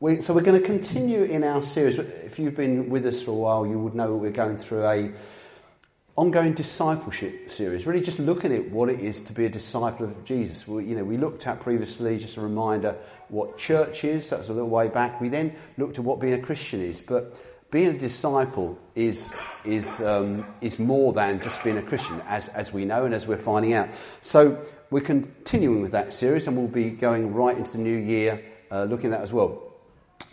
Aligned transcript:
We, 0.00 0.20
so 0.20 0.32
we're 0.32 0.42
going 0.42 0.60
to 0.60 0.64
continue 0.64 1.24
in 1.24 1.42
our 1.42 1.60
series. 1.60 1.98
If 1.98 2.38
you've 2.38 2.54
been 2.54 2.88
with 2.88 3.04
us 3.04 3.20
for 3.20 3.32
a 3.32 3.34
while, 3.34 3.66
you 3.66 3.80
would 3.80 3.96
know 3.96 4.14
we're 4.14 4.30
going 4.30 4.56
through 4.56 4.86
a 4.86 5.10
ongoing 6.14 6.52
discipleship 6.52 7.50
series, 7.50 7.84
really 7.84 8.00
just 8.00 8.20
looking 8.20 8.52
at 8.52 8.70
what 8.70 8.88
it 8.90 9.00
is 9.00 9.20
to 9.22 9.32
be 9.32 9.44
a 9.44 9.48
disciple 9.48 10.06
of 10.06 10.24
Jesus. 10.24 10.68
We, 10.68 10.84
you 10.84 10.94
know, 10.94 11.02
we 11.02 11.16
looked 11.16 11.48
at 11.48 11.58
previously, 11.58 12.16
just 12.16 12.36
a 12.36 12.40
reminder, 12.40 12.94
what 13.26 13.58
church 13.58 14.04
is. 14.04 14.30
That's 14.30 14.48
a 14.48 14.52
little 14.52 14.68
way 14.68 14.86
back. 14.86 15.20
We 15.20 15.30
then 15.30 15.56
looked 15.78 15.98
at 15.98 16.04
what 16.04 16.20
being 16.20 16.34
a 16.34 16.40
Christian 16.40 16.80
is, 16.80 17.00
but 17.00 17.34
being 17.72 17.88
a 17.88 17.98
disciple 17.98 18.78
is 18.94 19.32
is 19.64 20.00
um, 20.00 20.46
is 20.60 20.78
more 20.78 21.12
than 21.12 21.40
just 21.40 21.64
being 21.64 21.76
a 21.76 21.82
Christian, 21.82 22.22
as 22.28 22.46
as 22.50 22.72
we 22.72 22.84
know 22.84 23.04
and 23.04 23.12
as 23.12 23.26
we're 23.26 23.36
finding 23.36 23.72
out. 23.72 23.88
So 24.20 24.64
we're 24.90 25.00
continuing 25.00 25.82
with 25.82 25.90
that 25.90 26.14
series, 26.14 26.46
and 26.46 26.56
we'll 26.56 26.68
be 26.68 26.90
going 26.90 27.34
right 27.34 27.58
into 27.58 27.72
the 27.72 27.78
new 27.78 27.98
year, 27.98 28.44
uh, 28.70 28.84
looking 28.84 29.12
at 29.12 29.18
that 29.18 29.24
as 29.24 29.32
well. 29.32 29.67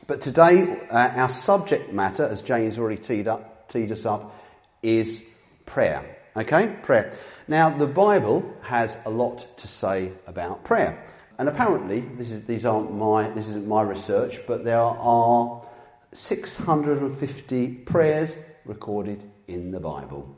But 0.07 0.21
today, 0.21 0.85
uh, 0.91 1.13
our 1.15 1.29
subject 1.29 1.91
matter, 1.91 2.23
as 2.23 2.43
James 2.43 2.77
already 2.77 3.01
teed 3.01 3.27
up, 3.27 3.69
teed 3.69 3.91
us 3.91 4.05
up, 4.05 4.39
is 4.83 5.25
prayer. 5.65 6.17
Okay, 6.37 6.75
prayer. 6.83 7.11
Now, 7.47 7.71
the 7.71 7.87
Bible 7.87 8.55
has 8.61 8.95
a 9.05 9.09
lot 9.09 9.47
to 9.57 9.67
say 9.67 10.11
about 10.27 10.63
prayer, 10.63 11.03
and 11.39 11.49
apparently, 11.49 12.01
this 12.01 12.29
is 12.29 12.45
these 12.45 12.65
aren't 12.65 12.93
my 12.93 13.29
this 13.29 13.47
isn't 13.47 13.67
my 13.67 13.81
research, 13.81 14.39
but 14.45 14.63
there 14.63 14.79
are 14.79 15.65
650 16.13 17.67
prayers 17.85 18.35
recorded 18.63 19.23
in 19.47 19.71
the 19.71 19.79
Bible. 19.79 20.37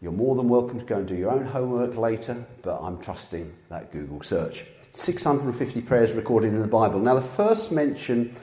You're 0.00 0.12
more 0.12 0.34
than 0.34 0.48
welcome 0.48 0.80
to 0.80 0.84
go 0.84 0.96
and 0.96 1.06
do 1.06 1.14
your 1.14 1.30
own 1.30 1.46
homework 1.46 1.96
later, 1.96 2.44
but 2.62 2.80
I'm 2.80 3.00
trusting 3.00 3.52
that 3.68 3.92
Google 3.92 4.22
search. 4.22 4.64
650 4.92 5.82
prayers 5.82 6.14
recorded 6.14 6.48
in 6.48 6.60
the 6.60 6.66
Bible. 6.66 6.98
Now, 6.98 7.14
the 7.14 7.22
first 7.22 7.70
mention 7.70 8.34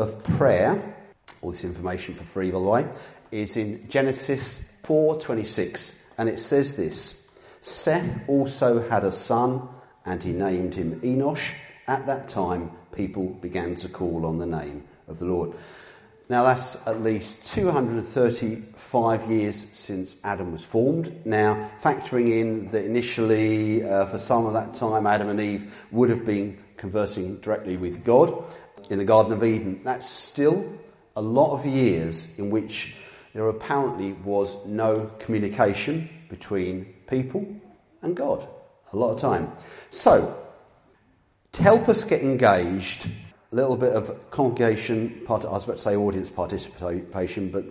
of 0.00 0.24
prayer, 0.24 0.96
all 1.42 1.50
this 1.50 1.64
information 1.64 2.14
for 2.14 2.24
free, 2.24 2.50
by 2.50 2.58
the 2.58 2.64
way, 2.64 2.86
is 3.30 3.56
in 3.56 3.88
Genesis 3.88 4.62
4:26, 4.82 5.94
and 6.18 6.28
it 6.28 6.40
says 6.40 6.76
this: 6.76 7.28
Seth 7.60 8.20
also 8.28 8.80
had 8.88 9.04
a 9.04 9.12
son, 9.12 9.68
and 10.04 10.22
he 10.22 10.32
named 10.32 10.74
him 10.74 11.00
Enosh. 11.02 11.52
At 11.86 12.06
that 12.06 12.28
time, 12.28 12.70
people 12.92 13.28
began 13.28 13.74
to 13.76 13.88
call 13.88 14.24
on 14.26 14.38
the 14.38 14.46
name 14.46 14.84
of 15.06 15.18
the 15.18 15.26
Lord. 15.26 15.52
Now, 16.28 16.44
that's 16.44 16.76
at 16.86 17.02
least 17.02 17.52
235 17.54 19.30
years 19.30 19.66
since 19.72 20.16
Adam 20.22 20.52
was 20.52 20.64
formed. 20.64 21.26
Now, 21.26 21.72
factoring 21.82 22.30
in 22.30 22.70
that 22.70 22.84
initially, 22.84 23.82
uh, 23.82 24.06
for 24.06 24.18
some 24.18 24.46
of 24.46 24.52
that 24.52 24.74
time, 24.74 25.08
Adam 25.08 25.28
and 25.28 25.40
Eve 25.40 25.74
would 25.90 26.08
have 26.08 26.24
been 26.24 26.56
conversing 26.76 27.38
directly 27.38 27.76
with 27.76 28.04
God 28.04 28.44
in 28.90 28.98
the 28.98 29.04
Garden 29.04 29.32
of 29.32 29.44
Eden, 29.44 29.80
that's 29.84 30.08
still 30.08 30.72
a 31.16 31.22
lot 31.22 31.52
of 31.52 31.66
years 31.66 32.26
in 32.38 32.50
which 32.50 32.94
there 33.34 33.48
apparently 33.48 34.12
was 34.12 34.54
no 34.66 35.10
communication 35.18 36.08
between 36.28 36.84
people 37.06 37.46
and 38.02 38.16
God. 38.16 38.46
A 38.92 38.96
lot 38.96 39.12
of 39.12 39.20
time. 39.20 39.52
So, 39.90 40.36
to 41.52 41.62
help 41.62 41.88
us 41.88 42.02
get 42.04 42.22
engaged, 42.22 43.06
a 43.52 43.54
little 43.54 43.76
bit 43.76 43.92
of 43.92 44.30
congregation, 44.30 45.22
part, 45.26 45.44
I 45.44 45.50
was 45.50 45.64
about 45.64 45.76
to 45.76 45.82
say 45.82 45.96
audience 45.96 46.30
participation, 46.30 47.50
but 47.50 47.64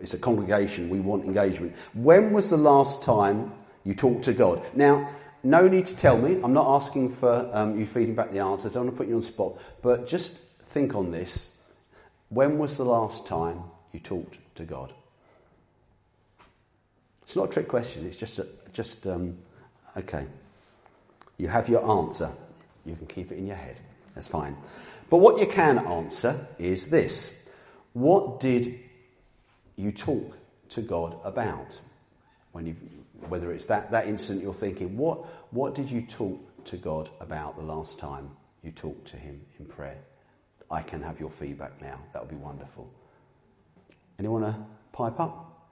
it's 0.00 0.14
a 0.14 0.18
congregation, 0.18 0.88
we 0.88 1.00
want 1.00 1.24
engagement. 1.24 1.76
When 1.94 2.32
was 2.32 2.50
the 2.50 2.56
last 2.56 3.02
time 3.02 3.52
you 3.84 3.94
talked 3.94 4.24
to 4.24 4.32
God? 4.32 4.64
Now, 4.74 5.12
no 5.44 5.68
need 5.68 5.86
to 5.86 5.96
tell 5.96 6.18
me, 6.18 6.40
I'm 6.42 6.52
not 6.54 6.66
asking 6.74 7.12
for 7.12 7.50
um, 7.52 7.78
you 7.78 7.86
feeding 7.86 8.14
back 8.14 8.30
the 8.30 8.40
answers, 8.40 8.72
I 8.72 8.74
don't 8.74 8.86
want 8.86 8.96
to 8.96 8.98
put 8.98 9.08
you 9.08 9.14
on 9.14 9.20
the 9.20 9.26
spot, 9.26 9.58
but 9.82 10.06
just 10.06 10.40
think 10.74 10.96
on 10.96 11.12
this. 11.12 11.52
When 12.30 12.58
was 12.58 12.76
the 12.76 12.84
last 12.84 13.26
time 13.26 13.62
you 13.92 14.00
talked 14.00 14.38
to 14.56 14.64
God? 14.64 14.92
It's 17.22 17.36
not 17.36 17.48
a 17.48 17.52
trick 17.52 17.68
question. 17.68 18.04
It's 18.06 18.16
just, 18.16 18.40
a, 18.40 18.48
just 18.72 19.06
um, 19.06 19.34
okay. 19.96 20.26
You 21.38 21.46
have 21.46 21.68
your 21.68 21.88
answer. 21.88 22.30
You 22.84 22.96
can 22.96 23.06
keep 23.06 23.30
it 23.30 23.38
in 23.38 23.46
your 23.46 23.56
head. 23.56 23.78
That's 24.14 24.26
fine. 24.28 24.56
But 25.10 25.18
what 25.18 25.40
you 25.40 25.46
can 25.46 25.78
answer 25.78 26.46
is 26.58 26.90
this: 26.90 27.46
What 27.92 28.40
did 28.40 28.78
you 29.76 29.92
talk 29.92 30.36
to 30.70 30.82
God 30.82 31.16
about 31.24 31.80
when 32.52 32.66
you, 32.66 32.76
whether 33.28 33.52
it's 33.52 33.66
that 33.66 33.90
that 33.92 34.06
instant 34.06 34.42
you're 34.42 34.54
thinking, 34.54 34.96
what 34.96 35.18
what 35.52 35.74
did 35.74 35.90
you 35.90 36.02
talk 36.02 36.64
to 36.66 36.76
God 36.76 37.10
about 37.20 37.56
the 37.56 37.62
last 37.62 37.98
time 37.98 38.30
you 38.62 38.70
talked 38.70 39.06
to 39.08 39.16
Him 39.16 39.40
in 39.58 39.66
prayer? 39.66 39.98
I 40.70 40.82
can 40.82 41.02
have 41.02 41.20
your 41.20 41.30
feedback 41.30 41.80
now. 41.80 41.98
That 42.12 42.22
would 42.22 42.30
be 42.30 42.36
wonderful. 42.36 42.90
Anyone 44.18 44.42
want 44.42 44.56
to 44.56 44.62
pipe 44.92 45.20
up? 45.20 45.68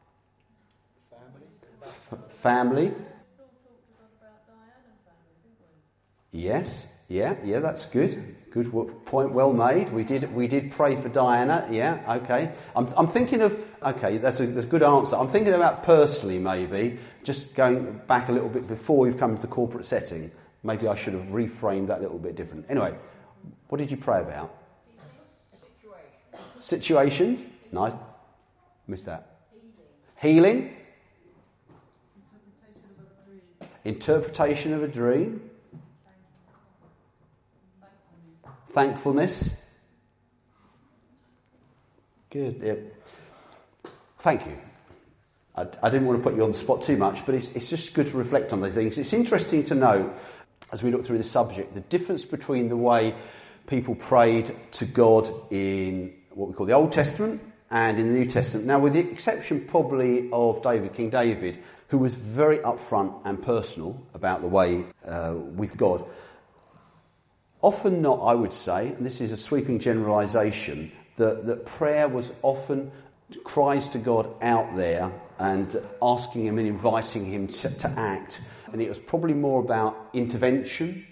Family. 1.11 1.47
F- 1.83 2.33
family. 2.33 2.95
Yes, 6.33 6.89
yeah, 7.09 7.37
yeah, 7.45 7.59
that's 7.59 7.85
good. 7.87 8.37
Good 8.51 8.73
point, 9.05 9.33
well 9.33 9.53
made. 9.53 9.91
We 9.93 10.03
did, 10.03 10.35
we 10.35 10.49
did 10.49 10.71
pray 10.71 10.97
for 10.97 11.11
Diana. 11.11 11.69
Yeah, 11.71 12.01
okay. 12.23 12.53
I'm, 12.75 12.89
I'm 12.97 13.07
thinking 13.07 13.43
of, 13.43 13.59
okay, 13.83 14.17
that's 14.17 14.41
a, 14.41 14.47
that's 14.47 14.67
a 14.67 14.69
good 14.69 14.83
answer. 14.83 15.17
I'm 15.17 15.29
thinking 15.29 15.53
about 15.53 15.83
personally, 15.83 16.39
maybe, 16.39 16.99
just 17.23 17.55
going 17.55 18.01
back 18.07 18.31
a 18.31 18.33
little 18.33 18.49
bit 18.49 18.67
before 18.67 18.99
we've 18.99 19.19
come 19.19 19.37
to 19.37 19.43
the 19.43 19.49
corporate 19.49 19.85
setting. 19.85 20.31
Maybe 20.63 20.89
I 20.89 20.95
should 20.95 21.13
have 21.13 21.25
reframed 21.25 21.89
that 21.89 21.99
a 21.99 22.03
little 22.03 22.19
bit 22.19 22.35
different. 22.35 22.65
Anyway, 22.71 22.95
what 23.69 23.77
did 23.77 23.91
you 23.91 23.99
pray 23.99 24.23
about? 24.23 24.62
Situations. 26.63 27.45
Nice. 27.73 27.93
Missed 28.87 29.07
that. 29.07 29.27
Healing. 30.21 30.77
Interpretation 33.85 34.73
of 34.73 34.85
a 34.85 34.89
dream. 34.89 35.51
Thankfulness. 38.69 39.51
Good. 42.31 42.61
Yeah. 42.63 43.91
Thank 44.21 44.47
you. 44.47 44.57
I, 45.57 45.67
I, 45.83 45.91
didn't 45.91 46.07
want 46.07 46.23
to 46.23 46.23
put 46.23 46.37
you 46.37 46.45
on 46.45 46.53
the 46.53 46.57
spot 46.57 46.83
too 46.83 46.97
much, 46.97 47.27
but 47.27 47.35
it's, 47.35 47.55
it's 47.57 47.69
just 47.69 47.93
good 47.93 48.07
to 48.07 48.17
reflect 48.17 48.53
on 48.53 48.61
those 48.61 48.75
things. 48.75 48.99
It's 48.99 49.13
interesting 49.13 49.65
to 49.65 49.75
know, 49.75 50.15
as 50.73 50.83
we 50.83 50.93
look 50.93 51.05
through 51.05 51.19
the 51.19 51.25
subject, 51.25 51.75
the 51.75 51.81
difference 51.81 52.25
between 52.25 52.69
the 52.69 52.77
way 52.77 53.17
people 53.67 53.97
prayed 53.97 54.55
to 54.73 54.85
God 54.85 55.29
in 55.51 56.15
what 56.35 56.49
we 56.49 56.55
call 56.55 56.67
the 56.67 56.73
Old 56.73 56.93
Testament 56.93 57.43
and 57.71 57.99
in 57.99 58.13
the 58.13 58.19
New 58.19 58.27
Testament. 58.27 58.67
Now, 58.67 58.79
with 58.79 58.93
the 58.93 59.01
exception 59.01 59.63
probably 59.67 60.29
of 60.31 60.63
David, 60.63 60.93
King 60.93 61.11
David, 61.11 61.59
who 61.89 61.99
was 61.99 62.15
very 62.15 62.59
upfront 62.59 63.21
and 63.25 63.43
personal 63.43 64.01
about 64.15 64.41
the 64.41 64.49
way 64.49 64.85
uh, 65.07 65.35
with 65.37 65.77
God. 65.77 66.05
Often 67.61 68.03
not, 68.03 68.21
I 68.21 68.35
would 68.35 68.53
say, 68.53 68.89
and 68.89 69.05
this 69.05 69.21
is 69.21 69.31
a 69.31 69.37
sweeping 69.37 69.79
generalisation, 69.79 70.91
that, 71.17 71.47
that 71.47 71.67
prayer 71.67 72.09
was 72.09 72.33
often 72.43 72.91
cries 73.45 73.89
to 73.91 73.99
God 73.99 74.29
out 74.43 74.75
there 74.75 75.13
and 75.39 75.77
asking 76.01 76.47
Him 76.47 76.59
and 76.59 76.67
inviting 76.67 77.27
Him 77.27 77.49
to, 77.49 77.69
to 77.69 77.89
act. 77.89 78.41
And 78.73 78.81
it 78.81 78.89
was 78.89 78.99
probably 78.99 79.35
more 79.35 79.61
about 79.61 80.11
intervention 80.13 81.07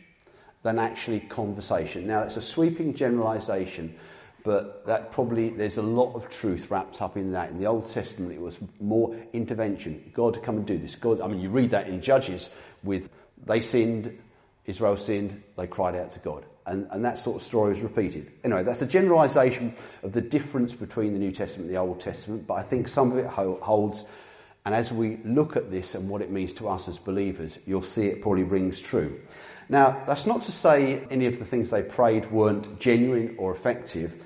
than 0.62 0.78
actually 0.78 1.20
conversation. 1.20 2.06
Now, 2.06 2.22
it's 2.22 2.36
a 2.36 2.42
sweeping 2.42 2.94
generalisation, 2.94 3.94
but 4.42 4.86
that 4.86 5.12
probably 5.12 5.50
there's 5.50 5.76
a 5.76 5.82
lot 5.82 6.14
of 6.14 6.28
truth 6.30 6.70
wrapped 6.70 7.02
up 7.02 7.16
in 7.16 7.32
that. 7.32 7.50
In 7.50 7.58
the 7.58 7.66
Old 7.66 7.90
Testament, 7.90 8.32
it 8.32 8.40
was 8.40 8.58
more 8.80 9.16
intervention. 9.32 10.10
God, 10.14 10.42
come 10.42 10.56
and 10.56 10.66
do 10.66 10.78
this. 10.78 10.94
God, 10.96 11.20
I 11.20 11.28
mean, 11.28 11.40
you 11.40 11.50
read 11.50 11.70
that 11.70 11.88
in 11.88 12.00
Judges 12.00 12.50
with 12.82 13.10
they 13.46 13.60
sinned, 13.60 14.18
Israel 14.66 14.96
sinned, 14.96 15.42
they 15.56 15.66
cried 15.66 15.94
out 15.94 16.12
to 16.12 16.20
God. 16.20 16.44
And, 16.66 16.86
and 16.90 17.04
that 17.04 17.18
sort 17.18 17.36
of 17.36 17.42
story 17.42 17.72
is 17.72 17.80
repeated. 17.80 18.30
Anyway, 18.44 18.62
that's 18.62 18.82
a 18.82 18.86
generalization 18.86 19.74
of 20.02 20.12
the 20.12 20.20
difference 20.20 20.74
between 20.74 21.14
the 21.14 21.18
New 21.18 21.32
Testament 21.32 21.68
and 21.68 21.76
the 21.76 21.80
Old 21.80 22.00
Testament, 22.00 22.46
but 22.46 22.54
I 22.54 22.62
think 22.62 22.86
some 22.86 23.10
of 23.10 23.18
it 23.18 23.26
holds. 23.26 24.04
And 24.64 24.74
as 24.74 24.92
we 24.92 25.16
look 25.24 25.56
at 25.56 25.70
this 25.70 25.94
and 25.94 26.08
what 26.08 26.20
it 26.20 26.30
means 26.30 26.52
to 26.54 26.68
us 26.68 26.86
as 26.86 26.98
believers, 26.98 27.58
you'll 27.66 27.82
see 27.82 28.06
it 28.06 28.20
probably 28.20 28.44
rings 28.44 28.78
true. 28.78 29.20
Now, 29.70 30.02
that's 30.06 30.26
not 30.26 30.42
to 30.42 30.52
say 30.52 31.02
any 31.10 31.26
of 31.26 31.38
the 31.38 31.44
things 31.44 31.70
they 31.70 31.82
prayed 31.82 32.30
weren't 32.30 32.78
genuine 32.78 33.36
or 33.38 33.54
effective 33.54 34.22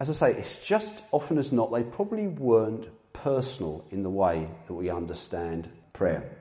as 0.00 0.10
I 0.10 0.12
say, 0.12 0.38
it's 0.38 0.64
just 0.64 1.04
often 1.12 1.38
as 1.38 1.52
not, 1.52 1.72
they 1.72 1.82
probably 1.82 2.26
weren't 2.26 2.88
personal 3.12 3.84
in 3.90 4.02
the 4.02 4.10
way 4.10 4.48
that 4.66 4.74
we 4.74 4.90
understand 4.90 5.68
prayer. 5.92 6.36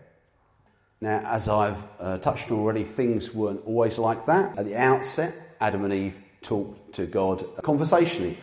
Now, 1.01 1.19
as 1.25 1.47
I've 1.47 1.81
uh, 2.00 2.17
touched 2.17 2.51
on 2.51 2.59
already, 2.59 2.83
things 2.83 3.33
weren't 3.33 3.61
always 3.65 3.97
like 3.97 4.25
that. 4.25 4.57
At 4.57 4.65
the 4.65 4.77
outset, 4.77 5.35
Adam 5.59 5.83
and 5.83 5.94
Eve 5.94 6.17
talked 6.41 6.95
to 6.95 7.05
God 7.05 7.44
conversationally. 7.61 8.38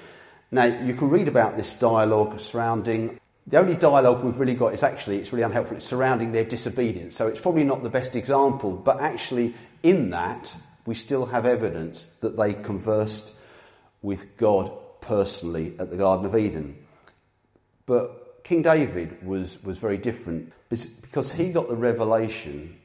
Now, 0.51 0.65
you 0.65 0.95
can 0.95 1.11
read 1.11 1.29
about 1.29 1.57
this 1.57 1.75
dialogue 1.75 2.39
surrounding 2.39 3.19
the 3.47 3.59
only 3.59 3.75
dialogue 3.75 4.23
we've 4.23 4.39
really 4.39 4.55
got 4.55 4.75
is 4.75 4.83
actually, 4.85 5.19
it's 5.19 5.33
really 5.33 5.43
unhelpful, 5.43 5.77
it's 5.77 5.87
surrounding 5.87 6.31
their 6.31 6.45
disobedience. 6.45 7.17
So 7.17 7.27
it's 7.27 7.41
probably 7.41 7.65
not 7.65 7.83
the 7.83 7.91
best 7.91 8.15
example, 8.15 8.73
but 8.73 9.01
actually, 9.01 9.55
in 9.83 10.11
that, 10.11 10.55
we 10.87 10.95
still 10.95 11.27
have 11.27 11.47
evidence 11.47 12.07
that 12.21 12.37
they 12.37 12.55
conversed 12.55 13.33
with 14.03 14.37
God 14.37 14.71
personally 15.01 15.75
at 15.79 15.91
the 15.91 15.97
Garden 15.97 16.27
of 16.27 16.37
Eden. 16.37 16.77
But 17.87 18.45
King 18.45 18.63
David 18.63 19.25
was, 19.27 19.63
was 19.63 19.79
very 19.79 19.99
different 19.99 20.53
because 20.69 21.33
he 21.33 21.51
got 21.51 21.69
the 21.69 21.77
revelation 21.77 22.79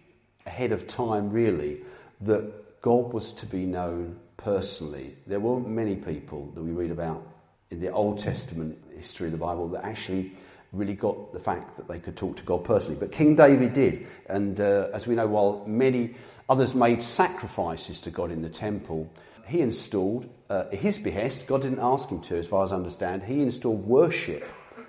ahead 0.45 0.71
of 0.71 0.87
time, 0.87 1.31
really, 1.31 1.81
that 2.21 2.81
God 2.81 3.13
was 3.13 3.33
to 3.33 3.45
be 3.45 3.65
known 3.65 4.19
personally. 4.37 5.15
There 5.27 5.39
weren't 5.39 5.67
many 5.67 5.95
people 5.95 6.51
that 6.55 6.61
we 6.61 6.71
read 6.71 6.91
about 6.91 7.25
in 7.71 7.79
the 7.79 7.91
Old 7.91 8.19
Testament 8.19 8.77
history 8.95 9.27
of 9.27 9.31
the 9.31 9.37
Bible 9.37 9.67
that 9.69 9.85
actually 9.85 10.33
really 10.71 10.93
got 10.93 11.33
the 11.33 11.39
fact 11.39 11.77
that 11.77 11.87
they 11.87 11.99
could 11.99 12.15
talk 12.15 12.37
to 12.37 12.43
God 12.43 12.63
personally. 12.63 12.99
But 12.99 13.11
King 13.11 13.35
David 13.35 13.73
did. 13.73 14.07
And 14.27 14.59
uh, 14.59 14.89
as 14.93 15.07
we 15.07 15.15
know, 15.15 15.27
while 15.27 15.63
many 15.65 16.15
others 16.49 16.75
made 16.75 17.01
sacrifices 17.01 18.01
to 18.01 18.11
God 18.11 18.31
in 18.31 18.41
the 18.41 18.49
temple, 18.49 19.09
he 19.47 19.61
installed, 19.61 20.29
uh, 20.49 20.69
his 20.69 20.97
behest, 20.97 21.47
God 21.47 21.61
didn't 21.61 21.79
ask 21.79 22.09
him 22.09 22.21
to, 22.21 22.37
as 22.37 22.47
far 22.47 22.63
as 22.63 22.71
I 22.71 22.75
understand, 22.75 23.23
he 23.23 23.41
installed 23.41 23.85
worship 23.85 24.43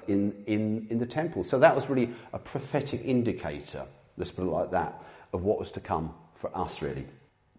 in, 0.06 0.44
in, 0.46 0.86
in 0.90 0.98
the 0.98 1.06
temple. 1.06 1.42
So 1.42 1.58
that 1.58 1.74
was 1.74 1.88
really 1.88 2.10
a 2.32 2.38
prophetic 2.38 3.02
indicator, 3.04 3.86
let's 4.16 4.30
put 4.30 4.46
it 4.46 4.50
like 4.50 4.70
that, 4.70 5.02
of 5.32 5.42
what 5.42 5.58
was 5.58 5.72
to 5.72 5.80
come 5.80 6.14
for 6.34 6.56
us, 6.56 6.82
really. 6.82 7.06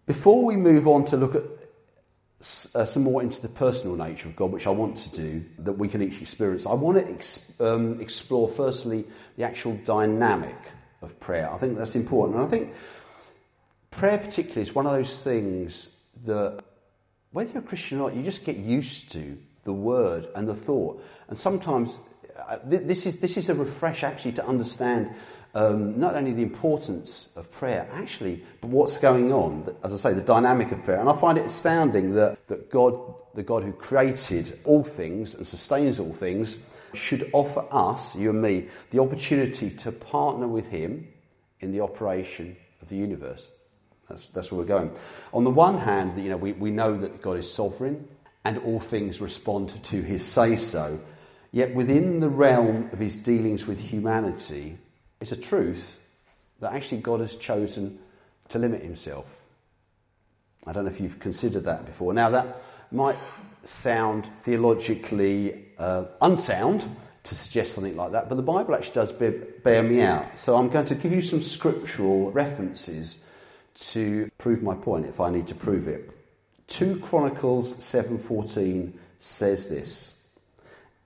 Before 0.06 0.44
we 0.44 0.56
move 0.56 0.88
on 0.88 1.04
to 1.06 1.16
look 1.16 1.34
at 1.34 1.42
uh, 2.74 2.84
some 2.84 3.02
more 3.02 3.22
into 3.22 3.42
the 3.42 3.48
personal 3.48 3.96
nature 3.96 4.28
of 4.28 4.36
God, 4.36 4.52
which 4.52 4.66
I 4.66 4.70
want 4.70 4.96
to 4.98 5.10
do, 5.10 5.44
that 5.58 5.72
we 5.72 5.88
can 5.88 6.02
each 6.02 6.20
experience, 6.20 6.66
I 6.66 6.74
want 6.74 6.98
to 6.98 7.12
ex- 7.12 7.60
um, 7.60 8.00
explore 8.00 8.48
firstly 8.48 9.04
the 9.36 9.44
actual 9.44 9.74
dynamic 9.84 10.56
of 11.02 11.18
prayer. 11.20 11.52
I 11.52 11.58
think 11.58 11.76
that's 11.76 11.94
important. 11.94 12.38
And 12.38 12.46
I 12.46 12.48
think 12.48 12.74
prayer, 13.90 14.18
particularly, 14.18 14.62
is 14.62 14.74
one 14.74 14.86
of 14.86 14.92
those 14.92 15.22
things 15.22 15.90
that, 16.24 16.64
whether 17.32 17.50
you're 17.52 17.62
a 17.62 17.66
Christian 17.66 18.00
or 18.00 18.08
not, 18.08 18.16
you 18.16 18.22
just 18.22 18.44
get 18.44 18.56
used 18.56 19.12
to 19.12 19.38
the 19.64 19.72
word 19.72 20.28
and 20.34 20.48
the 20.48 20.54
thought. 20.54 21.02
And 21.28 21.38
sometimes 21.38 21.98
uh, 22.48 22.58
this, 22.64 23.06
is, 23.06 23.20
this 23.20 23.36
is 23.36 23.48
a 23.48 23.54
refresh 23.54 24.02
actually 24.02 24.32
to 24.32 24.46
understand 24.46 25.14
um, 25.54 25.98
not 25.98 26.14
only 26.14 26.32
the 26.32 26.42
importance 26.42 27.30
of 27.36 27.50
prayer, 27.50 27.88
actually, 27.92 28.44
but 28.60 28.70
what's 28.70 28.98
going 28.98 29.32
on, 29.32 29.74
as 29.82 29.92
I 29.92 29.96
say, 29.96 30.14
the 30.14 30.22
dynamic 30.22 30.72
of 30.72 30.84
prayer. 30.84 31.00
And 31.00 31.08
I 31.08 31.16
find 31.16 31.38
it 31.38 31.44
astounding 31.44 32.14
that, 32.14 32.46
that 32.48 32.70
God, 32.70 32.98
the 33.34 33.42
God 33.42 33.62
who 33.62 33.72
created 33.72 34.58
all 34.64 34.84
things 34.84 35.34
and 35.34 35.46
sustains 35.46 35.98
all 35.98 36.14
things, 36.14 36.58
should 36.94 37.28
offer 37.32 37.64
us, 37.70 38.14
you 38.16 38.30
and 38.30 38.40
me, 38.40 38.68
the 38.90 39.00
opportunity 39.00 39.70
to 39.70 39.92
partner 39.92 40.48
with 40.48 40.68
Him 40.68 41.08
in 41.60 41.72
the 41.72 41.80
operation 41.80 42.56
of 42.80 42.88
the 42.88 42.96
universe. 42.96 43.50
That's, 44.08 44.28
that's 44.28 44.50
where 44.50 44.60
we're 44.60 44.66
going. 44.66 44.90
On 45.32 45.44
the 45.44 45.50
one 45.50 45.78
hand, 45.78 46.22
you 46.22 46.30
know, 46.30 46.36
we, 46.36 46.52
we 46.52 46.70
know 46.70 46.96
that 46.96 47.20
God 47.20 47.38
is 47.38 47.50
sovereign 47.50 48.08
and 48.44 48.58
all 48.58 48.80
things 48.80 49.20
respond 49.20 49.70
to 49.84 50.02
His 50.02 50.24
say 50.24 50.56
so. 50.56 51.00
Yet 51.52 51.74
within 51.74 52.20
the 52.20 52.28
realm 52.28 52.90
of 52.92 52.98
His 52.98 53.16
dealings 53.16 53.66
with 53.66 53.78
humanity, 53.78 54.78
it's 55.20 55.32
a 55.32 55.36
truth 55.36 56.00
that 56.60 56.72
actually 56.72 57.00
God 57.00 57.20
has 57.20 57.36
chosen 57.36 57.98
to 58.48 58.58
limit 58.58 58.82
himself. 58.82 59.42
I 60.66 60.72
don't 60.72 60.84
know 60.84 60.90
if 60.90 61.00
you've 61.00 61.18
considered 61.18 61.64
that 61.64 61.86
before. 61.86 62.12
Now, 62.12 62.30
that 62.30 62.62
might 62.90 63.16
sound 63.64 64.26
theologically 64.26 65.66
uh, 65.78 66.06
unsound 66.20 66.86
to 67.24 67.34
suggest 67.34 67.74
something 67.74 67.96
like 67.96 68.12
that, 68.12 68.28
but 68.28 68.36
the 68.36 68.42
Bible 68.42 68.74
actually 68.74 68.94
does 68.94 69.12
bear, 69.12 69.32
bear 69.32 69.82
me 69.82 70.00
out. 70.00 70.38
So 70.38 70.56
I'm 70.56 70.68
going 70.68 70.86
to 70.86 70.94
give 70.94 71.12
you 71.12 71.20
some 71.20 71.42
scriptural 71.42 72.30
references 72.32 73.18
to 73.80 74.30
prove 74.38 74.62
my 74.62 74.74
point 74.74 75.06
if 75.06 75.20
I 75.20 75.30
need 75.30 75.46
to 75.48 75.54
prove 75.54 75.88
it. 75.88 76.10
2 76.68 77.00
Chronicles 77.00 77.74
7:14 77.74 78.92
says 79.18 79.68
this: 79.68 80.12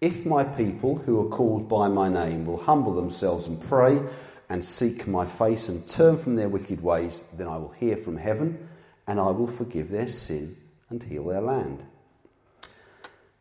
if 0.02 0.26
my 0.26 0.42
people 0.42 0.96
who 0.96 1.20
are 1.20 1.30
called 1.30 1.69
by 1.69 1.86
my 1.86 2.08
name 2.08 2.44
will 2.44 2.56
humble 2.56 2.92
themselves 2.92 3.46
and 3.46 3.62
pray 3.62 4.02
and 4.48 4.64
seek 4.64 5.06
my 5.06 5.24
face 5.24 5.69
and 5.69 5.86
turn 5.86 6.19
from 6.19 6.34
their 6.34 6.48
wicked 6.48 6.82
ways, 6.82 7.22
then 7.34 7.46
I 7.46 7.56
will 7.56 7.70
hear 7.78 7.96
from 7.96 8.16
heaven 8.16 8.69
and 9.06 9.20
I 9.20 9.30
will 9.30 9.46
forgive 9.46 9.90
their 9.90 10.08
sin 10.08 10.56
and 10.90 11.00
heal 11.04 11.26
their 11.26 11.40
land. 11.40 11.84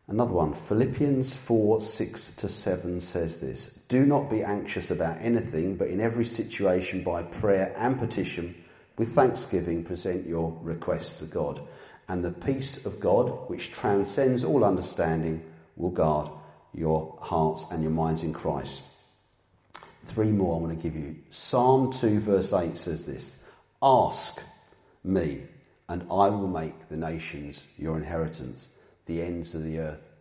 Another 0.06 0.34
one, 0.34 0.54
Philippians 0.54 1.36
4 1.36 1.80
6 1.80 2.34
to 2.36 2.48
7 2.48 3.00
says 3.00 3.40
this 3.40 3.66
Do 3.88 4.06
not 4.06 4.30
be 4.30 4.44
anxious 4.44 4.92
about 4.92 5.20
anything, 5.20 5.74
but 5.74 5.88
in 5.88 6.00
every 6.00 6.24
situation, 6.24 7.02
by 7.02 7.24
prayer 7.24 7.74
and 7.76 7.98
petition, 7.98 8.54
with 8.96 9.14
thanksgiving, 9.14 9.84
present 9.84 10.26
your 10.26 10.56
requests 10.62 11.18
to 11.20 11.26
God. 11.26 11.60
And 12.08 12.24
the 12.24 12.32
peace 12.32 12.84
of 12.84 13.00
God, 13.00 13.48
which 13.48 13.72
transcends 13.72 14.44
all 14.44 14.64
understanding, 14.64 15.42
will 15.76 15.90
guard 15.90 16.28
your 16.74 17.16
hearts 17.20 17.64
and 17.70 17.82
your 17.82 17.92
minds 17.92 18.22
in 18.22 18.32
Christ. 18.32 18.82
Three 20.04 20.32
more 20.32 20.56
I 20.56 20.60
want 20.60 20.76
to 20.76 20.82
give 20.82 20.96
you. 20.96 21.16
Psalm 21.30 21.92
2, 21.92 22.20
verse 22.20 22.52
8 22.52 22.76
says 22.76 23.06
this 23.06 23.38
Ask 23.82 24.42
me, 25.04 25.44
and 25.88 26.02
I 26.02 26.28
will 26.28 26.48
make 26.48 26.88
the 26.88 26.96
nations 26.96 27.64
your 27.78 27.96
inheritance, 27.96 28.68
the 29.06 29.22
ends 29.22 29.54
of 29.54 29.64
the 29.64 29.78
earth 29.78 30.12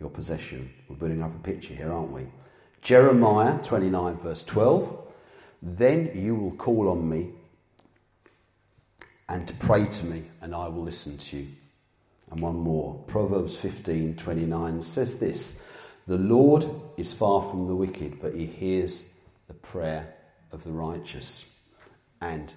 your 0.00 0.10
possession. 0.10 0.70
We're 0.88 0.96
building 0.96 1.22
up 1.22 1.34
a 1.34 1.38
picture 1.38 1.74
here, 1.74 1.92
aren't 1.92 2.10
we? 2.10 2.26
Jeremiah 2.80 3.58
29, 3.62 4.16
verse 4.16 4.42
12. 4.42 5.12
Then 5.62 6.10
you 6.14 6.34
will 6.34 6.52
call 6.52 6.88
on 6.88 7.06
me 7.08 7.30
and 9.30 9.46
to 9.46 9.54
pray 9.54 9.86
to 9.86 10.06
me, 10.06 10.24
and 10.42 10.54
I 10.54 10.68
will 10.68 10.82
listen 10.82 11.16
to 11.16 11.38
you. 11.38 11.48
And 12.30 12.40
one 12.40 12.56
more. 12.56 13.02
Proverbs 13.06 13.56
15, 13.56 14.16
29 14.16 14.82
says 14.82 15.18
this 15.18 15.62
the 16.06 16.18
Lord 16.18 16.66
is 16.96 17.14
far 17.14 17.40
from 17.40 17.68
the 17.68 17.76
wicked, 17.76 18.20
but 18.20 18.34
he 18.34 18.44
hears 18.44 19.04
the 19.46 19.54
prayer 19.54 20.12
of 20.50 20.64
the 20.64 20.72
righteous. 20.72 21.44
And 22.20 22.52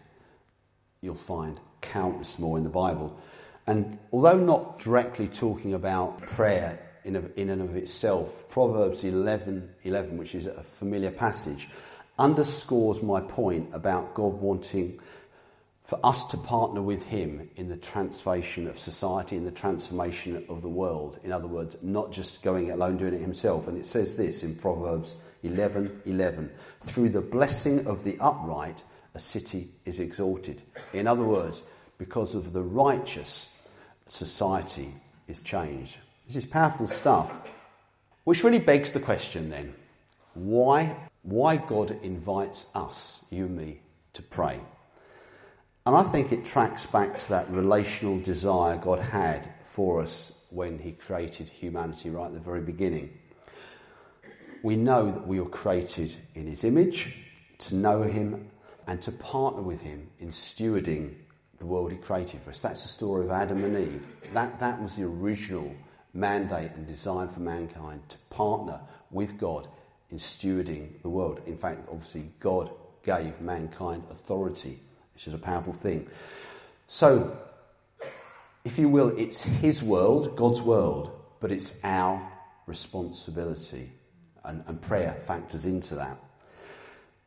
you'll 1.01 1.13
find 1.13 1.59
countless 1.81 2.39
more 2.39 2.57
in 2.57 2.63
the 2.63 2.69
Bible. 2.71 3.19
And 3.67 3.99
although 4.11 4.39
not 4.39 4.79
directly 4.79 5.27
talking 5.27 5.75
about 5.75 6.25
prayer 6.25 6.79
in, 7.03 7.31
in 7.35 7.51
and 7.51 7.61
of 7.61 7.75
itself, 7.75 8.49
Proverbs 8.49 9.03
11, 9.03 9.69
11, 9.83 10.17
which 10.17 10.33
is 10.33 10.47
a 10.47 10.63
familiar 10.63 11.11
passage, 11.11 11.69
underscores 12.17 13.03
my 13.03 13.21
point 13.21 13.69
about 13.73 14.15
God 14.15 14.33
wanting 14.33 14.99
for 15.83 15.99
us 16.03 16.27
to 16.27 16.37
partner 16.37 16.81
with 16.81 17.03
him 17.03 17.49
in 17.55 17.67
the 17.67 17.75
transformation 17.75 18.67
of 18.67 18.79
society, 18.79 19.35
in 19.35 19.43
the 19.43 19.51
transformation 19.51 20.45
of 20.47 20.61
the 20.61 20.69
world. 20.69 21.19
In 21.23 21.31
other 21.31 21.47
words, 21.47 21.75
not 21.81 22.11
just 22.11 22.41
going 22.41 22.71
alone, 22.71 22.97
doing 22.97 23.13
it 23.13 23.19
himself. 23.19 23.67
And 23.67 23.77
it 23.77 23.85
says 23.85 24.15
this 24.15 24.43
in 24.43 24.55
Proverbs 24.55 25.15
11 25.43 26.01
11. 26.05 26.49
Through 26.81 27.09
the 27.09 27.21
blessing 27.21 27.85
of 27.85 28.03
the 28.03 28.17
upright, 28.19 28.83
a 29.13 29.19
city 29.19 29.69
is 29.85 29.99
exalted. 29.99 30.61
In 30.93 31.05
other 31.05 31.23
words, 31.23 31.61
because 31.97 32.33
of 32.33 32.53
the 32.53 32.63
righteous, 32.63 33.49
society 34.07 34.93
is 35.27 35.41
changed. 35.41 35.97
This 36.27 36.37
is 36.37 36.45
powerful 36.45 36.87
stuff. 36.87 37.41
Which 38.23 38.43
really 38.43 38.59
begs 38.59 38.93
the 38.93 39.01
question 39.01 39.49
then 39.49 39.73
why, 40.33 40.95
why 41.23 41.57
God 41.57 41.91
invites 42.03 42.67
us, 42.73 43.23
you 43.29 43.45
and 43.45 43.57
me, 43.57 43.81
to 44.13 44.21
pray? 44.21 44.59
And 45.85 45.97
I 45.97 46.03
think 46.03 46.31
it 46.31 46.45
tracks 46.45 46.85
back 46.85 47.19
to 47.19 47.29
that 47.29 47.51
relational 47.51 48.17
desire 48.19 48.77
God 48.77 48.99
had 48.99 49.49
for 49.63 50.01
us 50.01 50.31
when 50.49 50.79
He 50.79 50.93
created 50.93 51.49
humanity 51.49 52.09
right 52.09 52.27
at 52.27 52.33
the 52.33 52.39
very 52.39 52.61
beginning. 52.61 53.17
We 54.61 54.77
know 54.77 55.11
that 55.11 55.27
we 55.27 55.41
were 55.41 55.49
created 55.49 56.15
in 56.35 56.47
His 56.47 56.63
image, 56.63 57.13
to 57.57 57.75
know 57.75 58.03
Him, 58.03 58.49
and 58.87 59.01
to 59.01 59.11
partner 59.11 59.61
with 59.61 59.81
Him 59.81 60.09
in 60.19 60.29
stewarding 60.29 61.15
the 61.57 61.65
world 61.65 61.91
He 61.91 61.97
created 61.97 62.39
for 62.41 62.51
us. 62.51 62.59
That's 62.59 62.83
the 62.83 62.89
story 62.89 63.25
of 63.25 63.31
Adam 63.31 63.61
and 63.65 63.77
Eve. 63.77 64.07
That, 64.33 64.61
that 64.61 64.81
was 64.81 64.95
the 64.95 65.03
original 65.03 65.75
mandate 66.13 66.71
and 66.75 66.87
design 66.87 67.27
for 67.27 67.41
mankind 67.41 68.07
to 68.07 68.17
partner 68.29 68.79
with 69.11 69.37
God 69.37 69.67
in 70.09 70.17
stewarding 70.17 71.01
the 71.01 71.09
world. 71.09 71.41
In 71.45 71.57
fact, 71.57 71.89
obviously, 71.91 72.31
God 72.39 72.69
gave 73.03 73.41
mankind 73.41 74.03
authority 74.09 74.79
this 75.13 75.27
is 75.27 75.33
a 75.33 75.39
powerful 75.39 75.73
thing. 75.73 76.07
So, 76.87 77.37
if 78.63 78.77
you 78.77 78.89
will, 78.89 79.09
it's 79.17 79.43
His 79.43 79.83
world, 79.83 80.35
God's 80.35 80.61
world, 80.61 81.11
but 81.39 81.51
it's 81.51 81.73
our 81.83 82.31
responsibility. 82.67 83.91
And, 84.45 84.63
and 84.67 84.81
prayer 84.81 85.13
factors 85.25 85.65
into 85.65 85.95
that. 85.95 86.17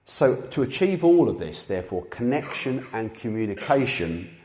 So, 0.05 0.37
to 0.37 0.63
achieve 0.63 1.03
all 1.03 1.29
of 1.31 1.39
this, 1.39 1.65
therefore, 1.65 2.05
connection 2.07 2.87
and 2.93 3.15
communication 3.15 4.37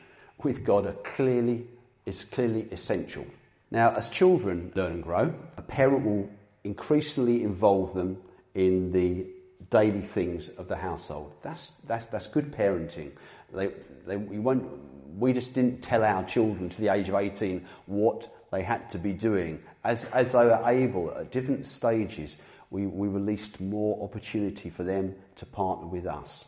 with 0.42 0.64
God 0.64 0.86
are 0.86 0.94
clearly, 0.94 1.66
is 2.06 2.24
clearly 2.24 2.68
essential. 2.72 3.26
Now, 3.70 3.92
as 3.92 4.10
children 4.10 4.72
learn 4.76 4.94
and 4.94 5.04
grow, 5.04 5.34
a 5.58 5.62
parent 5.62 6.06
will 6.06 6.30
increasingly 6.64 7.44
involve 7.44 7.94
them 7.94 8.22
in 8.54 8.92
the 8.92 9.28
daily 9.72 10.01
things 10.01 10.50
of 10.50 10.68
the 10.68 10.75
household. 10.75 11.34
That's, 11.42 11.72
that's, 11.88 12.06
that's 12.06 12.28
good 12.28 12.51
parenting. 12.51 13.12
They, 13.51 13.72
they, 14.06 14.18
we 14.18 14.38
won't 14.38 14.70
we 15.18 15.34
just 15.34 15.54
didn't 15.54 15.82
tell 15.82 16.04
our 16.04 16.24
children 16.24 16.70
to 16.70 16.82
the 16.82 16.90
age 16.90 17.10
of 17.10 17.16
18 17.16 17.66
what 17.86 18.34
they 18.51 18.62
had 18.62 18.90
to 18.92 18.98
be 18.98 19.13
doing. 19.13 19.62
As, 19.84 20.06
as 20.06 20.32
they 20.32 20.46
were 20.46 20.62
able 20.66 21.16
at 21.18 21.32
different 21.32 21.68
stages, 21.68 22.38
we, 22.70 22.86
we 22.86 23.08
released 23.08 23.60
more 23.60 24.01
opportunity 24.04 24.70
for 24.70 24.84
them 24.84 25.16
to 25.36 25.46
partner 25.46 25.88
with 25.88 26.06
us. 26.06 26.46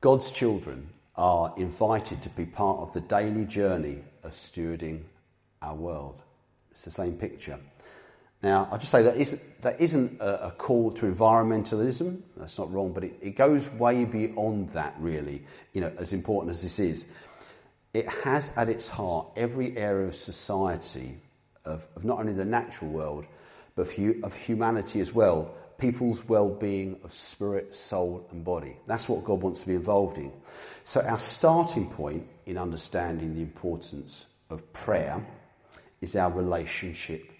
God's 0.00 0.30
children 0.30 0.88
are 1.16 1.54
invited 1.56 2.20
to 2.22 2.28
be 2.30 2.44
part 2.44 2.80
of 2.80 2.92
the 2.92 3.00
daily 3.00 3.44
journey 3.44 4.00
of 4.22 4.32
stewarding 4.32 5.02
our 5.62 5.74
world. 5.74 6.20
It's 6.72 6.84
the 6.84 6.90
same 6.90 7.14
picture. 7.14 7.58
Now, 8.44 8.68
I'll 8.70 8.76
just 8.76 8.92
say 8.92 9.02
that 9.04 9.16
isn't, 9.16 9.62
that 9.62 9.80
isn't 9.80 10.20
a, 10.20 10.48
a 10.48 10.50
call 10.50 10.92
to 10.92 11.06
environmentalism. 11.06 12.20
That's 12.36 12.58
not 12.58 12.70
wrong, 12.70 12.92
but 12.92 13.02
it, 13.02 13.14
it 13.22 13.36
goes 13.36 13.66
way 13.70 14.04
beyond 14.04 14.68
that, 14.70 14.94
really, 14.98 15.42
you 15.72 15.80
know, 15.80 15.90
as 15.96 16.12
important 16.12 16.50
as 16.50 16.60
this 16.60 16.78
is. 16.78 17.06
It 17.94 18.06
has 18.06 18.52
at 18.54 18.68
its 18.68 18.86
heart 18.90 19.28
every 19.34 19.74
area 19.78 20.08
of 20.08 20.14
society, 20.14 21.16
of, 21.64 21.86
of 21.96 22.04
not 22.04 22.18
only 22.18 22.34
the 22.34 22.44
natural 22.44 22.90
world, 22.90 23.24
but 23.76 23.88
of 23.88 24.34
humanity 24.34 25.00
as 25.00 25.14
well, 25.14 25.54
people's 25.78 26.28
well-being 26.28 27.00
of 27.02 27.14
spirit, 27.14 27.74
soul 27.74 28.28
and 28.30 28.44
body. 28.44 28.76
That's 28.86 29.08
what 29.08 29.24
God 29.24 29.40
wants 29.40 29.62
to 29.62 29.68
be 29.68 29.74
involved 29.74 30.18
in. 30.18 30.30
So 30.84 31.00
our 31.00 31.18
starting 31.18 31.88
point 31.88 32.26
in 32.44 32.58
understanding 32.58 33.36
the 33.36 33.40
importance 33.40 34.26
of 34.50 34.70
prayer 34.74 35.26
is 36.02 36.14
our 36.14 36.30
relationship 36.30 37.30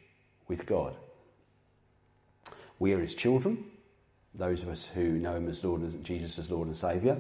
with 0.49 0.67
God. 0.67 0.95
We 2.79 2.93
are 2.93 3.01
his 3.01 3.15
children, 3.15 3.65
those 4.35 4.63
of 4.63 4.69
us 4.69 4.87
who 4.87 5.11
know 5.13 5.37
him 5.37 5.49
as 5.49 5.63
Lord 5.63 6.05
Jesus 6.05 6.39
as 6.39 6.51
Lord 6.51 6.69
and 6.69 6.77
Saviour, 6.77 7.19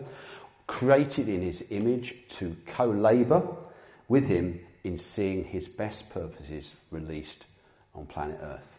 created 0.66 1.28
in 1.28 1.42
his 1.42 1.64
image 1.70 2.14
to 2.30 2.56
co-labour 2.66 3.42
with 4.08 4.26
him 4.26 4.60
in 4.82 4.98
seeing 4.98 5.44
his 5.44 5.68
best 5.68 6.10
purposes 6.10 6.74
released 6.90 7.46
on 7.94 8.06
planet 8.06 8.38
Earth. 8.42 8.78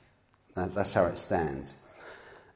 That's 0.55 0.93
how 0.93 1.05
it 1.05 1.17
stands. 1.17 1.73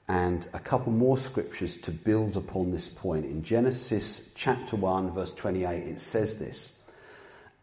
And 0.08 0.48
a 0.54 0.60
couple 0.60 0.92
more 0.92 1.18
scriptures 1.18 1.78
to 1.78 1.92
build 1.92 2.36
upon 2.36 2.70
this 2.70 2.88
point. 2.88 3.26
In 3.26 3.44
Genesis 3.44 4.22
chapter 4.34 4.76
1, 4.76 5.12
verse 5.12 5.34
28, 5.34 5.70
it 5.88 6.02
says 6.02 6.40
this 6.40 6.76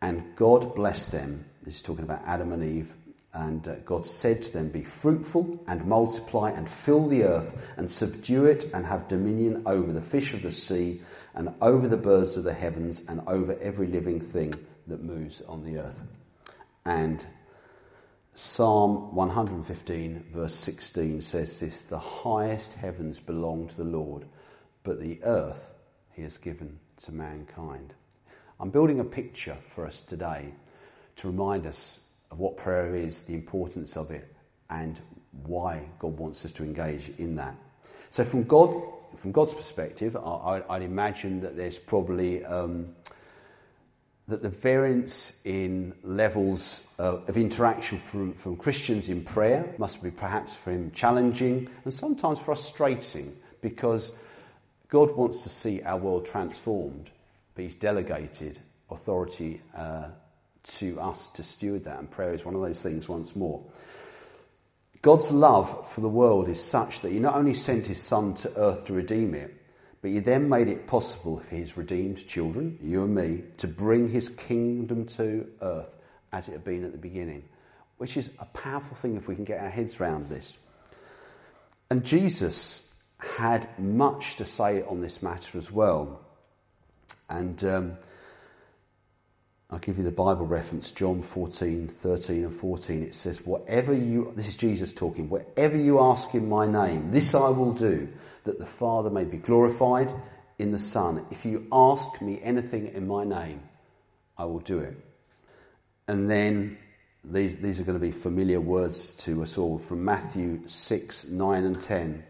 And 0.00 0.22
God 0.36 0.74
blessed 0.74 1.12
them. 1.12 1.44
This 1.62 1.76
is 1.76 1.82
talking 1.82 2.04
about 2.04 2.22
Adam 2.24 2.52
and 2.52 2.62
Eve. 2.62 2.94
And 3.36 3.68
uh, 3.68 3.74
God 3.84 4.06
said 4.06 4.40
to 4.42 4.52
them, 4.54 4.70
Be 4.70 4.82
fruitful 4.82 5.62
and 5.68 5.84
multiply 5.84 6.52
and 6.52 6.66
fill 6.66 7.06
the 7.06 7.24
earth 7.24 7.70
and 7.76 7.90
subdue 7.90 8.46
it 8.46 8.64
and 8.72 8.86
have 8.86 9.08
dominion 9.08 9.62
over 9.66 9.92
the 9.92 10.00
fish 10.00 10.32
of 10.32 10.40
the 10.40 10.50
sea 10.50 11.02
and 11.34 11.54
over 11.60 11.86
the 11.86 11.98
birds 11.98 12.38
of 12.38 12.44
the 12.44 12.54
heavens 12.54 13.02
and 13.08 13.20
over 13.26 13.54
every 13.60 13.88
living 13.88 14.20
thing 14.20 14.54
that 14.86 15.02
moves 15.02 15.42
on 15.42 15.64
the 15.64 15.80
earth. 15.80 16.00
And 16.86 17.24
Psalm 18.32 19.14
115, 19.14 20.28
verse 20.32 20.54
16 20.54 21.20
says 21.20 21.60
this 21.60 21.82
The 21.82 21.98
highest 21.98 22.72
heavens 22.72 23.20
belong 23.20 23.68
to 23.68 23.76
the 23.76 23.84
Lord, 23.84 24.24
but 24.82 24.98
the 24.98 25.20
earth 25.24 25.74
he 26.12 26.22
has 26.22 26.38
given 26.38 26.78
to 27.02 27.12
mankind. 27.12 27.92
I'm 28.58 28.70
building 28.70 28.98
a 28.98 29.04
picture 29.04 29.58
for 29.60 29.84
us 29.84 30.00
today 30.00 30.54
to 31.16 31.28
remind 31.28 31.66
us 31.66 32.00
of 32.30 32.38
what 32.38 32.56
prayer 32.56 32.94
is, 32.94 33.22
the 33.22 33.34
importance 33.34 33.96
of 33.96 34.10
it, 34.10 34.34
and 34.70 35.00
why 35.44 35.88
God 35.98 36.18
wants 36.18 36.44
us 36.44 36.52
to 36.52 36.64
engage 36.64 37.10
in 37.18 37.36
that. 37.36 37.54
So, 38.10 38.24
from 38.24 38.44
God, 38.44 38.74
from 39.14 39.32
God's 39.32 39.54
perspective, 39.54 40.16
I, 40.16 40.62
would 40.68 40.82
imagine 40.82 41.40
that 41.40 41.56
there's 41.56 41.78
probably 41.78 42.44
um, 42.44 42.94
that 44.28 44.42
the 44.42 44.48
variance 44.48 45.38
in 45.44 45.94
levels 46.02 46.82
of, 46.98 47.28
of 47.28 47.36
interaction 47.36 47.98
from, 47.98 48.32
from 48.32 48.56
Christians 48.56 49.08
in 49.08 49.22
prayer 49.22 49.72
must 49.78 50.02
be 50.02 50.10
perhaps 50.10 50.56
for 50.56 50.72
him 50.72 50.90
challenging 50.92 51.68
and 51.84 51.94
sometimes 51.94 52.40
frustrating 52.40 53.36
because 53.60 54.10
God 54.88 55.16
wants 55.16 55.42
to 55.42 55.48
see 55.48 55.82
our 55.82 55.96
world 55.96 56.26
transformed, 56.26 57.10
but 57.54 57.62
He's 57.62 57.74
delegated 57.74 58.58
authority 58.90 59.60
uh, 59.76 60.08
to 60.78 61.00
us 61.00 61.28
to 61.30 61.42
steward 61.42 61.84
that, 61.84 61.98
and 61.98 62.10
prayer 62.10 62.32
is 62.32 62.44
one 62.44 62.54
of 62.54 62.62
those 62.62 62.82
things 62.82 63.08
once 63.08 63.36
more. 63.36 63.62
God's 65.02 65.30
love 65.30 65.90
for 65.92 66.00
the 66.00 66.08
world 66.08 66.48
is 66.48 66.62
such 66.62 67.00
that 67.00 67.12
He 67.12 67.20
not 67.20 67.36
only 67.36 67.54
sent 67.54 67.86
His 67.86 68.02
Son 68.02 68.34
to 68.34 68.52
earth 68.56 68.86
to 68.86 68.92
redeem 68.92 69.34
it, 69.34 69.54
but 70.06 70.12
he 70.12 70.20
then 70.20 70.48
made 70.48 70.68
it 70.68 70.86
possible 70.86 71.38
for 71.38 71.56
his 71.56 71.76
redeemed 71.76 72.24
children, 72.28 72.78
you 72.80 73.02
and 73.02 73.12
me, 73.12 73.42
to 73.56 73.66
bring 73.66 74.08
his 74.08 74.28
kingdom 74.28 75.04
to 75.04 75.48
earth 75.60 75.96
as 76.32 76.46
it 76.46 76.52
had 76.52 76.62
been 76.62 76.84
at 76.84 76.92
the 76.92 76.98
beginning, 76.98 77.42
which 77.96 78.16
is 78.16 78.30
a 78.38 78.44
powerful 78.44 78.96
thing 78.96 79.16
if 79.16 79.26
we 79.26 79.34
can 79.34 79.42
get 79.42 79.60
our 79.60 79.68
heads 79.68 80.00
around 80.00 80.28
this. 80.28 80.58
And 81.90 82.04
Jesus 82.04 82.88
had 83.18 83.68
much 83.80 84.36
to 84.36 84.44
say 84.44 84.82
on 84.82 85.00
this 85.00 85.24
matter 85.24 85.58
as 85.58 85.72
well. 85.72 86.20
And 87.28 87.64
um, 87.64 87.98
I'll 89.68 89.80
give 89.80 89.98
you 89.98 90.04
the 90.04 90.12
Bible 90.12 90.46
reference, 90.46 90.92
John 90.92 91.22
14, 91.22 91.88
13 91.88 92.44
and 92.44 92.54
14. 92.54 93.02
It 93.02 93.14
says, 93.14 93.44
Whatever 93.44 93.92
you, 93.92 94.32
this 94.36 94.46
is 94.46 94.54
Jesus 94.54 94.92
talking, 94.92 95.28
whatever 95.28 95.76
you 95.76 95.98
ask 96.00 96.34
in 96.34 96.48
my 96.48 96.66
name, 96.66 97.10
this 97.10 97.34
I 97.34 97.48
will 97.48 97.72
do, 97.72 98.08
that 98.44 98.60
the 98.60 98.66
Father 98.66 99.10
may 99.10 99.24
be 99.24 99.38
glorified 99.38 100.12
in 100.58 100.70
the 100.70 100.78
Son. 100.78 101.26
If 101.30 101.44
you 101.44 101.66
ask 101.72 102.22
me 102.22 102.40
anything 102.42 102.88
in 102.94 103.08
my 103.08 103.24
name, 103.24 103.60
I 104.38 104.44
will 104.44 104.60
do 104.60 104.78
it. 104.78 104.96
And 106.06 106.30
then 106.30 106.78
these, 107.24 107.56
these 107.56 107.80
are 107.80 107.84
going 107.84 107.98
to 107.98 108.06
be 108.06 108.12
familiar 108.12 108.60
words 108.60 109.10
to 109.24 109.42
us 109.42 109.58
all 109.58 109.78
from 109.78 110.04
Matthew 110.04 110.62
6, 110.66 111.26
9 111.26 111.64
and 111.64 111.80
10. 111.80 112.22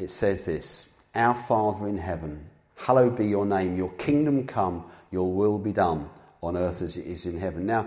It 0.00 0.10
says 0.10 0.44
this, 0.44 0.88
Our 1.14 1.36
Father 1.36 1.86
in 1.86 1.98
heaven, 1.98 2.50
hallowed 2.76 3.16
be 3.16 3.26
your 3.26 3.46
name, 3.46 3.76
your 3.76 3.92
kingdom 3.94 4.46
come, 4.46 4.84
your 5.10 5.32
will 5.32 5.58
be 5.58 5.72
done 5.72 6.08
on 6.42 6.56
earth 6.56 6.82
as 6.82 6.96
it 6.96 7.06
is 7.06 7.26
in 7.26 7.38
heaven. 7.38 7.66
Now, 7.66 7.86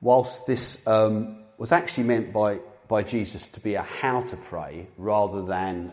whilst 0.00 0.46
this 0.46 0.86
um, 0.86 1.40
was 1.56 1.72
actually 1.72 2.04
meant 2.04 2.32
by, 2.32 2.60
by 2.86 3.02
Jesus 3.02 3.48
to 3.48 3.60
be 3.60 3.74
a 3.74 3.82
how 3.82 4.22
to 4.22 4.36
pray 4.36 4.86
rather 4.96 5.42
than 5.44 5.92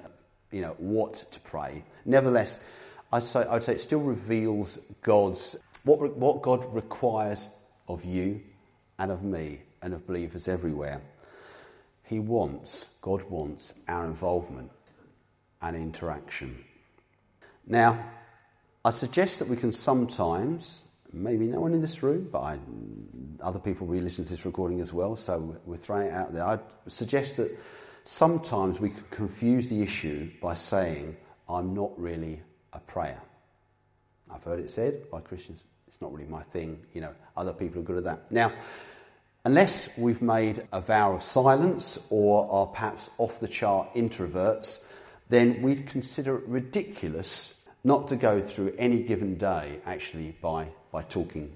you 0.52 0.62
know, 0.62 0.76
what 0.78 1.16
to 1.32 1.40
pray. 1.42 1.84
Nevertheless, 2.06 2.64
I'd 3.12 3.24
say, 3.24 3.42
I'd 3.42 3.64
say 3.64 3.74
it 3.74 3.82
still 3.82 4.00
reveals 4.00 4.80
God's, 5.02 5.56
what, 5.84 6.16
what 6.18 6.42
God 6.42 6.74
requires 6.74 7.50
of 7.88 8.06
you 8.06 8.42
and 8.98 9.12
of 9.12 9.24
me 9.24 9.62
and 9.82 9.94
of 9.94 10.08
believers 10.08 10.48
everywhere. 10.48 11.02
He 12.04 12.20
wants, 12.20 12.88
God 13.02 13.24
wants 13.24 13.74
our 13.88 14.06
involvement 14.06 14.72
and 15.62 15.76
interaction. 15.76 16.64
Now, 17.66 18.12
I 18.86 18.92
suggest 18.92 19.40
that 19.40 19.48
we 19.48 19.58
can 19.58 19.72
sometimes, 19.72 20.84
maybe 21.12 21.48
no 21.48 21.60
one 21.60 21.74
in 21.74 21.82
this 21.82 22.04
room, 22.04 22.30
but 22.32 22.42
I, 22.42 22.60
other 23.42 23.58
people 23.58 23.88
will 23.88 23.96
be 23.96 24.02
listening 24.02 24.26
to 24.28 24.34
this 24.34 24.46
recording 24.46 24.80
as 24.80 24.94
well, 24.94 25.16
so 25.16 25.58
we're 25.66 25.76
throwing 25.76 26.10
it 26.10 26.14
out 26.14 26.34
there. 26.34 26.46
I 26.46 26.60
suggest 26.86 27.38
that 27.38 27.58
sometimes 28.04 28.80
we 28.80 28.92
could 28.92 29.10
confuse 29.10 29.72
the 29.72 29.82
issue 29.82 30.30
by 30.40 30.54
saying, 30.54 31.18
I'm 31.50 31.74
not 31.74 32.00
really 32.00 32.44
a 32.74 32.80
prayer. 32.80 33.20
I've 34.30 34.44
heard 34.44 34.60
it 34.60 34.70
said 34.70 35.10
by 35.10 35.20
Christians, 35.20 35.64
it's 35.88 36.00
not 36.00 36.14
really 36.14 36.30
my 36.30 36.44
thing, 36.44 36.86
you 36.94 37.02
know, 37.02 37.16
other 37.36 37.54
people 37.54 37.82
are 37.82 37.86
good 37.86 37.98
at 37.98 38.04
that. 38.04 38.32
Now, 38.32 38.54
unless 39.46 39.98
we've 39.98 40.22
made 40.22 40.68
a 40.72 40.80
vow 40.80 41.16
of 41.16 41.24
silence 41.24 41.98
or 42.12 42.48
are 42.52 42.68
perhaps 42.68 43.10
off 43.18 43.40
the 43.40 43.48
chart 43.48 43.96
introverts, 43.96 44.86
then 45.30 45.64
we'd 45.64 45.88
consider 45.88 46.38
it 46.38 46.44
ridiculous 46.46 47.56
not 47.86 48.08
to 48.08 48.16
go 48.16 48.42
through 48.42 48.74
any 48.80 49.04
given 49.04 49.36
day 49.36 49.80
actually 49.86 50.36
by, 50.42 50.68
by 50.92 51.04
talking 51.04 51.56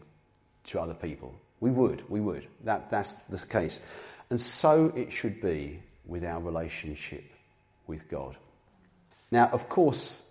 to 0.64 0.80
other 0.80 0.94
people. 0.94 1.34
We 1.60 1.72
would, 1.72 2.08
we 2.08 2.22
would. 2.22 2.46
That, 2.64 2.92
that's 2.92 3.14
the 3.14 3.46
case. 3.46 3.82
And 4.30 4.40
so 4.40 4.94
it 4.96 5.12
should 5.12 5.42
be 5.42 5.82
with 6.06 6.24
our 6.24 6.40
relationship 6.40 7.24
with 7.88 8.08
God. 8.10 8.38
Now, 9.32 9.50
of 9.52 9.70
course, 9.70 10.24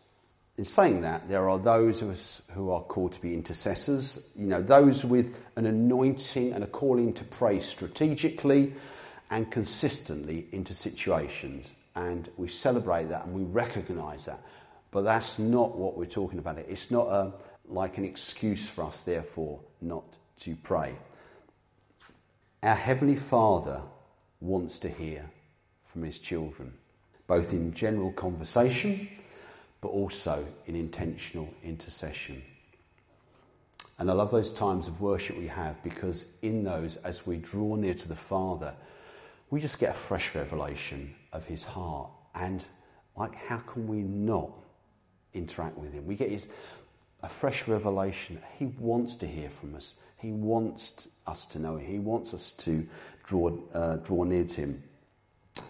in 0.57 0.65
saying 0.65 1.03
that, 1.03 1.29
there 1.29 1.49
are 1.49 1.59
those 1.59 2.01
of 2.01 2.11
us 2.11 2.43
who 2.53 2.71
are 2.71 2.83
called 2.83 3.13
to 3.13 3.21
be 3.21 3.35
intercessors, 3.35 4.31
you 4.37 4.47
know, 4.47 4.63
those 4.63 5.05
with 5.05 5.37
an 5.57 5.67
anointing 5.67 6.53
and 6.53 6.63
a 6.63 6.69
calling 6.69 7.13
to 7.15 7.25
pray 7.25 7.59
strategically 7.59 8.73
and 9.31 9.51
consistently 9.51 10.47
into 10.53 10.75
situations. 10.75 11.75
And 11.97 12.29
we 12.37 12.47
celebrate 12.47 13.09
that 13.09 13.27
and 13.27 13.35
we 13.35 13.43
recognize 13.43 14.27
that. 14.27 14.41
But 14.91 15.03
that's 15.03 15.39
not 15.39 15.77
what 15.77 15.97
we're 15.97 16.07
talking 16.07 16.39
about. 16.39 16.59
It's 16.59 16.91
not 16.91 17.07
a, 17.09 17.33
like 17.67 17.99
an 17.99 18.05
excuse 18.05 18.69
for 18.69 18.85
us, 18.85 19.03
therefore, 19.03 19.61
not 19.81 20.05
to 20.41 20.57
pray. 20.57 20.95
Our 22.63 22.75
Heavenly 22.75 23.17
Father 23.17 23.83
wants 24.41 24.79
to 24.81 24.89
hear 24.89 25.29
from 25.85 26.03
his 26.03 26.19
children, 26.19 26.73
both 27.27 27.53
in 27.53 27.75
general 27.75 28.13
conversation 28.13 29.09
but 29.81 29.89
also 29.89 30.45
in 30.67 30.75
intentional 30.75 31.49
intercession. 31.63 32.43
And 33.99 34.11
I 34.11 34.15
love 34.15 34.31
those 34.31 34.53
times 34.53 34.89
of 34.89 35.01
worship 35.01 35.37
we 35.37 35.49
have 35.49 35.83
because 35.83 36.25
in 36.43 36.65
those, 36.65 36.97
as 36.99 37.27
we 37.27 37.37
draw 37.37 37.75
near 37.75 37.95
to 37.95 38.09
the 38.09 38.17
Father, 38.17 38.75
we 39.51 39.61
just 39.61 39.79
get 39.79 39.91
a 39.91 39.99
fresh 39.99 40.35
revelation 40.35 41.15
of 41.33 41.45
His 41.47 41.65
heart. 41.65 42.11
And 42.35 42.65
like, 43.17 43.35
how 43.35 43.59
can 43.59 43.89
we 43.89 43.99
not 43.99 44.51
interact 45.39 45.79
with 45.79 45.93
Him? 45.93 46.07
We 46.07 46.15
get 46.15 46.31
his, 46.31 46.47
a 47.23 47.29
fresh 47.29 47.67
revelation. 47.67 48.41
He 48.59 48.67
wants 48.67 49.17
to 49.17 49.27
hear 49.27 49.49
from 49.49 49.75
us. 49.75 49.95
He 50.19 50.33
wants 50.33 51.09
us 51.27 51.47
to 51.47 51.59
know. 51.59 51.77
He 51.77 51.99
wants 51.99 52.35
us 52.35 52.53
to 52.53 52.87
draw 53.25 53.57
uh, 53.73 53.97
draw 53.97 54.25
near 54.25 54.45
to 54.45 54.61
Him. 54.61 54.83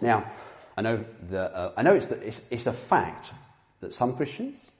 Now, 0.00 0.30
I 0.76 0.82
know 0.82 1.04
that 1.30 1.54
uh, 1.54 1.72
I 1.76 1.82
know 1.82 1.94
it's, 1.94 2.06
the, 2.06 2.26
it's 2.26 2.46
it's 2.50 2.66
a 2.66 2.72
fact 2.72 3.32
that 3.80 3.92
some 3.92 4.16
Christians, 4.16 4.70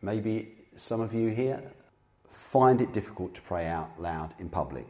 maybe 0.00 0.52
some 0.76 1.00
of 1.00 1.12
you 1.12 1.28
here, 1.28 1.60
find 2.30 2.80
it 2.80 2.92
difficult 2.92 3.34
to 3.34 3.40
pray 3.42 3.66
out 3.66 4.00
loud 4.00 4.34
in 4.38 4.48
public. 4.48 4.86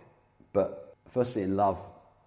But 0.52 0.94
firstly, 1.08 1.42
in 1.42 1.56
love, 1.56 1.78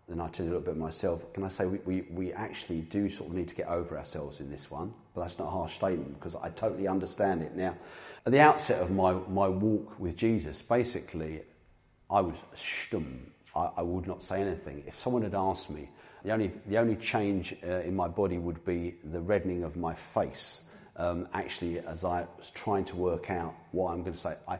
then 0.09 0.19
I 0.19 0.27
tell 0.27 0.45
you 0.45 0.51
a 0.51 0.53
little 0.53 0.65
bit 0.65 0.77
myself. 0.77 1.31
Can 1.33 1.43
I 1.43 1.49
say 1.49 1.65
we, 1.65 1.79
we, 1.85 2.01
we 2.09 2.33
actually 2.33 2.81
do 2.81 3.07
sort 3.09 3.29
of 3.29 3.35
need 3.35 3.47
to 3.49 3.55
get 3.55 3.67
over 3.67 3.97
ourselves 3.97 4.39
in 4.39 4.49
this 4.49 4.71
one? 4.71 4.93
But 5.13 5.21
that's 5.21 5.37
not 5.37 5.47
a 5.47 5.51
harsh 5.51 5.75
statement 5.75 6.15
because 6.15 6.35
I 6.35 6.49
totally 6.49 6.87
understand 6.87 7.43
it. 7.43 7.55
Now, 7.55 7.77
at 8.25 8.31
the 8.31 8.39
outset 8.39 8.81
of 8.81 8.91
my, 8.91 9.13
my 9.13 9.47
walk 9.47 9.99
with 9.99 10.17
Jesus, 10.17 10.61
basically, 10.61 11.41
I 12.09 12.21
was 12.21 12.35
stum. 12.55 13.19
I, 13.55 13.69
I 13.77 13.81
would 13.83 14.07
not 14.07 14.23
say 14.23 14.41
anything. 14.41 14.83
If 14.87 14.95
someone 14.95 15.21
had 15.21 15.35
asked 15.35 15.69
me, 15.69 15.89
the 16.23 16.31
only, 16.31 16.51
the 16.65 16.77
only 16.77 16.95
change 16.95 17.55
uh, 17.63 17.81
in 17.81 17.95
my 17.95 18.07
body 18.07 18.37
would 18.37 18.65
be 18.65 18.95
the 19.03 19.21
reddening 19.21 19.63
of 19.63 19.77
my 19.77 19.93
face. 19.93 20.63
Um, 20.97 21.27
actually, 21.33 21.79
as 21.79 22.03
I 22.03 22.27
was 22.37 22.49
trying 22.49 22.85
to 22.85 22.95
work 22.97 23.29
out 23.29 23.55
what 23.71 23.93
I'm 23.93 24.01
going 24.01 24.13
to 24.13 24.19
say, 24.19 24.35
I, 24.47 24.59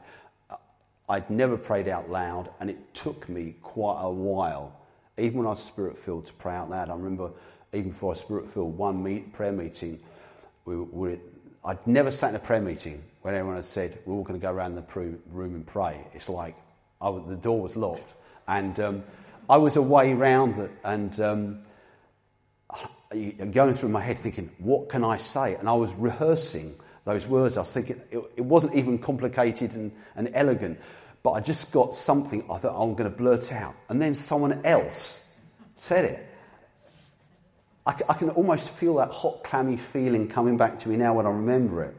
I'd 1.10 1.30
never 1.30 1.58
prayed 1.58 1.88
out 1.88 2.10
loud, 2.10 2.52
and 2.60 2.70
it 2.70 2.94
took 2.94 3.28
me 3.28 3.56
quite 3.64 4.00
a 4.00 4.12
while, 4.12 4.79
even 5.20 5.40
when 5.40 5.48
I 5.48 5.52
was 5.52 5.64
spirit 5.64 5.98
filled, 5.98 6.28
to 6.28 6.34
pray 6.34 6.56
out 6.56 6.70
loud. 6.70 6.90
I 6.90 6.94
remember, 6.94 7.32
even 7.74 7.92
before 7.92 8.10
I 8.10 8.14
was 8.14 8.20
spirit 8.20 8.50
filled, 8.50 8.78
one 8.78 9.04
meet, 9.04 9.34
prayer 9.34 9.52
meeting, 9.52 10.00
we 10.66 10.78
were, 10.78 11.18
I'd 11.64 11.86
never 11.86 12.12
sat 12.12 12.30
in 12.30 12.36
a 12.36 12.40
prayer 12.40 12.62
meeting 12.62 13.04
when 13.22 13.36
everyone 13.36 13.56
had 13.56 13.66
said, 13.66 14.00
We're 14.06 14.16
all 14.16 14.24
going 14.24 14.40
to 14.40 14.44
go 14.46 14.52
around 14.52 14.76
the 14.76 14.84
room 15.32 15.56
and 15.56 15.66
pray. 15.66 16.00
It's 16.14 16.30
like 16.30 16.56
I, 17.02 17.12
the 17.28 17.36
door 17.36 17.62
was 17.62 17.76
locked. 17.76 18.14
And 18.48 18.80
um, 18.80 19.04
I 19.50 19.58
was 19.58 19.76
away 19.76 20.14
round 20.14 20.58
it, 20.60 20.72
and 20.84 21.20
um, 21.20 21.60
going 23.52 23.74
through 23.74 23.90
my 23.90 24.02
head 24.02 24.18
thinking, 24.18 24.52
What 24.60 24.90
can 24.90 25.04
I 25.04 25.18
say? 25.18 25.56
And 25.56 25.68
I 25.68 25.74
was 25.74 25.94
rehearsing 25.96 26.76
those 27.06 27.26
words. 27.26 27.58
I 27.58 27.62
was 27.62 27.74
thinking 27.74 28.02
it, 28.12 28.20
it 28.38 28.46
wasn't 28.46 28.76
even 28.76 29.00
complicated 29.00 29.74
and, 29.74 29.92
and 30.16 30.30
elegant, 30.34 30.80
but 31.24 31.32
I 31.32 31.40
just 31.42 31.72
got 31.72 31.94
something 31.94 32.44
I 32.50 32.58
thought 32.58 32.82
I'm 32.82 32.96
going 32.96 33.10
to 33.10 33.16
blurt 33.16 33.52
out. 33.52 33.76
And 33.90 34.02
then 34.02 34.14
someone 34.14 34.66
else 34.66 35.24
said 35.76 36.06
it. 36.06 36.26
I, 37.86 37.96
I 38.08 38.14
can 38.14 38.30
almost 38.32 38.70
feel 38.70 38.96
that 38.96 39.12
hot, 39.12 39.44
clammy 39.44 39.78
feeling 39.78 40.28
coming 40.28 40.58
back 40.58 40.80
to 40.80 40.90
me 40.90 40.96
now 40.96 41.14
when 41.16 41.26
I 41.26 41.32
remember 41.32 41.84
it. 41.84 41.96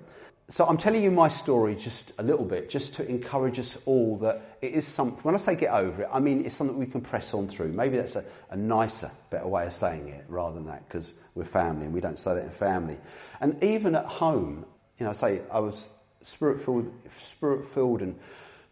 So 0.48 0.66
I'm 0.66 0.78
telling 0.78 1.04
you 1.04 1.12
my 1.12 1.28
story 1.28 1.76
just 1.76 2.12
a 2.18 2.24
little 2.24 2.44
bit, 2.44 2.68
just 2.68 2.94
to 2.94 3.08
encourage 3.08 3.60
us 3.60 3.78
all 3.86 4.16
that 4.18 4.58
it 4.60 4.72
is 4.72 4.84
something, 4.84 5.22
when 5.22 5.34
I 5.34 5.38
say 5.38 5.54
get 5.54 5.72
over 5.72 6.02
it, 6.02 6.08
I 6.12 6.18
mean 6.18 6.44
it's 6.44 6.56
something 6.56 6.76
we 6.76 6.86
can 6.86 7.02
press 7.02 7.32
on 7.34 7.46
through. 7.46 7.68
Maybe 7.68 7.98
that's 7.98 8.16
a, 8.16 8.24
a 8.50 8.56
nicer, 8.56 9.12
better 9.30 9.46
way 9.46 9.66
of 9.66 9.72
saying 9.72 10.08
it 10.08 10.24
rather 10.28 10.56
than 10.56 10.66
that, 10.66 10.88
because 10.88 11.14
we're 11.36 11.44
family 11.44 11.84
and 11.84 11.94
we 11.94 12.00
don't 12.00 12.18
say 12.18 12.34
that 12.34 12.44
in 12.44 12.50
family. 12.50 12.98
And 13.40 13.62
even 13.62 13.94
at 13.94 14.06
home, 14.06 14.66
you 14.98 15.04
know, 15.04 15.10
I 15.10 15.12
say 15.14 15.40
I 15.52 15.60
was 15.60 15.88
spirit 16.22 16.60
filled, 16.60 16.92
spirit 17.16 17.64
filled, 17.66 18.02
and 18.02 18.18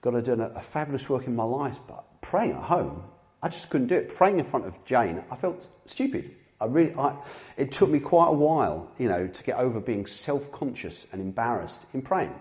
God 0.08 0.14
had 0.14 0.24
done 0.24 0.40
a, 0.40 0.48
a, 0.54 0.60
fabulous 0.62 1.06
work 1.10 1.26
in 1.26 1.36
my 1.36 1.44
life. 1.44 1.78
But 1.86 2.22
praying 2.22 2.52
at 2.52 2.62
home, 2.62 3.04
I 3.42 3.50
just 3.50 3.68
couldn't 3.68 3.88
do 3.88 3.96
it. 3.96 4.14
Praying 4.14 4.38
in 4.38 4.44
front 4.46 4.64
of 4.64 4.82
Jane, 4.86 5.22
I 5.30 5.36
felt 5.36 5.68
stupid. 5.84 6.34
I 6.58 6.64
really, 6.64 6.94
I, 6.94 7.14
it 7.58 7.72
took 7.72 7.90
me 7.90 8.00
quite 8.00 8.28
a 8.28 8.32
while, 8.32 8.90
you 8.96 9.06
know, 9.06 9.26
to 9.26 9.44
get 9.44 9.58
over 9.58 9.80
being 9.80 10.06
self-conscious 10.06 11.08
and 11.12 11.20
embarrassed 11.20 11.84
in 11.92 12.00
praying. 12.00 12.34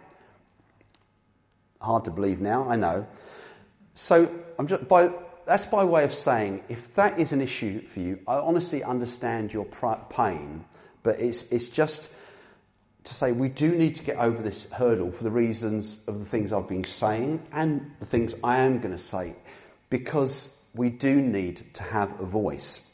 Hard 1.82 2.06
to 2.06 2.12
believe 2.12 2.40
now, 2.40 2.70
I 2.70 2.78
know. 2.78 3.06
So 3.96 4.34
I'm 4.58 4.68
just 4.68 4.88
by 4.88 5.12
that's 5.46 5.66
by 5.66 5.84
way 5.84 6.06
of 6.06 6.14
saying, 6.14 6.64
if 6.70 6.96
that 6.96 7.20
is 7.20 7.34
an 7.34 7.42
issue 7.42 7.82
for 7.86 8.00
you, 8.00 8.20
I 8.28 8.36
honestly 8.36 8.82
understand 8.82 9.54
your 9.54 9.66
pain, 9.66 10.64
but 11.04 11.20
it's 11.20 11.44
it's 11.52 11.68
just 11.68 12.10
to 13.08 13.14
say 13.14 13.32
we 13.32 13.50
do 13.50 13.76
need 13.76 13.96
to 13.96 14.04
get 14.04 14.18
over 14.18 14.42
this 14.42 14.72
hurdle 14.72 15.12
for 15.12 15.24
the 15.24 15.32
reasons 15.32 16.00
of 16.08 16.20
the 16.20 16.26
things 16.26 16.54
I've 16.54 16.68
been 16.68 16.84
saying 16.84 17.46
and 17.52 17.92
the 18.00 18.06
things 18.06 18.36
I 18.44 18.60
am 18.60 18.80
going 18.80 18.96
to 18.96 19.02
say, 19.02 19.36
because 19.90 20.56
we 20.74 20.90
do 20.90 21.16
need 21.16 21.74
to 21.76 21.84
have 21.84 22.20
a 22.20 22.26
voice. 22.26 22.88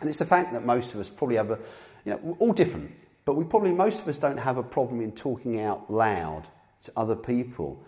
And 0.00 0.08
it's 0.08 0.20
a 0.20 0.26
fact 0.26 0.52
that 0.52 0.64
most 0.64 0.94
of 0.94 1.00
us 1.00 1.08
probably 1.08 1.36
have 1.36 1.50
a, 1.50 1.58
you 2.04 2.12
know, 2.12 2.36
all 2.38 2.52
different, 2.52 2.92
but 3.24 3.34
we 3.34 3.44
probably, 3.44 3.72
most 3.72 4.02
of 4.02 4.08
us 4.08 4.18
don't 4.18 4.38
have 4.38 4.56
a 4.56 4.62
problem 4.62 5.00
in 5.00 5.12
talking 5.12 5.60
out 5.60 5.92
loud 5.92 6.48
to 6.84 6.92
other 6.96 7.16
people. 7.16 7.84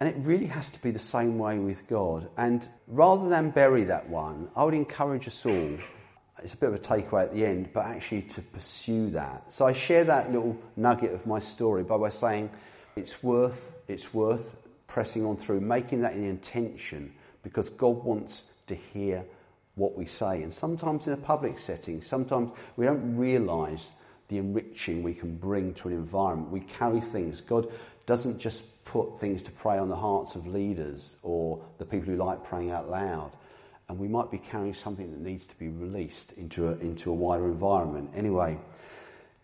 And 0.00 0.08
it 0.08 0.16
really 0.18 0.46
has 0.46 0.70
to 0.70 0.82
be 0.82 0.90
the 0.90 0.98
same 0.98 1.38
way 1.38 1.58
with 1.58 1.86
God. 1.88 2.28
And 2.36 2.68
rather 2.88 3.28
than 3.28 3.50
bury 3.50 3.84
that 3.84 4.08
one, 4.08 4.50
I 4.56 4.64
would 4.64 4.74
encourage 4.74 5.28
us 5.28 5.46
all 5.46 5.78
it's 6.42 6.54
a 6.54 6.56
bit 6.56 6.68
of 6.68 6.74
a 6.74 6.78
takeaway 6.78 7.22
at 7.22 7.32
the 7.32 7.46
end, 7.46 7.70
but 7.72 7.84
actually 7.84 8.22
to 8.22 8.42
pursue 8.42 9.10
that. 9.10 9.52
So 9.52 9.66
I 9.66 9.72
share 9.72 10.04
that 10.04 10.32
little 10.32 10.56
nugget 10.76 11.12
of 11.12 11.26
my 11.26 11.38
story 11.38 11.84
by, 11.84 11.96
by 11.96 12.08
saying 12.08 12.50
it's 12.96 13.22
worth, 13.22 13.72
it's 13.88 14.12
worth 14.12 14.56
pressing 14.86 15.24
on 15.24 15.36
through, 15.36 15.60
making 15.60 16.02
that 16.02 16.14
an 16.14 16.24
intention 16.24 17.14
because 17.42 17.70
God 17.70 18.02
wants 18.04 18.44
to 18.66 18.74
hear 18.74 19.24
what 19.76 19.96
we 19.96 20.06
say. 20.06 20.42
And 20.42 20.52
sometimes 20.52 21.06
in 21.06 21.12
a 21.12 21.18
public 21.18 21.58
setting, 21.58 22.02
sometimes 22.02 22.50
we 22.76 22.86
don't 22.86 23.16
realise 23.16 23.90
the 24.28 24.38
enriching 24.38 25.02
we 25.02 25.14
can 25.14 25.36
bring 25.36 25.74
to 25.74 25.88
an 25.88 25.94
environment. 25.94 26.50
We 26.50 26.60
carry 26.60 27.00
things. 27.00 27.40
God 27.40 27.68
doesn't 28.06 28.38
just 28.38 28.62
put 28.84 29.18
things 29.20 29.42
to 29.42 29.50
pray 29.52 29.78
on 29.78 29.88
the 29.88 29.96
hearts 29.96 30.34
of 30.34 30.46
leaders 30.46 31.16
or 31.22 31.62
the 31.78 31.84
people 31.84 32.12
who 32.12 32.16
like 32.16 32.44
praying 32.44 32.70
out 32.70 32.90
loud 32.90 33.32
and 33.88 33.98
we 33.98 34.08
might 34.08 34.30
be 34.30 34.38
carrying 34.38 34.74
something 34.74 35.10
that 35.10 35.20
needs 35.20 35.46
to 35.46 35.58
be 35.58 35.68
released 35.68 36.32
into 36.32 36.68
a, 36.68 36.72
into 36.76 37.10
a 37.10 37.14
wider 37.14 37.46
environment. 37.46 38.10
Anyway, 38.14 38.58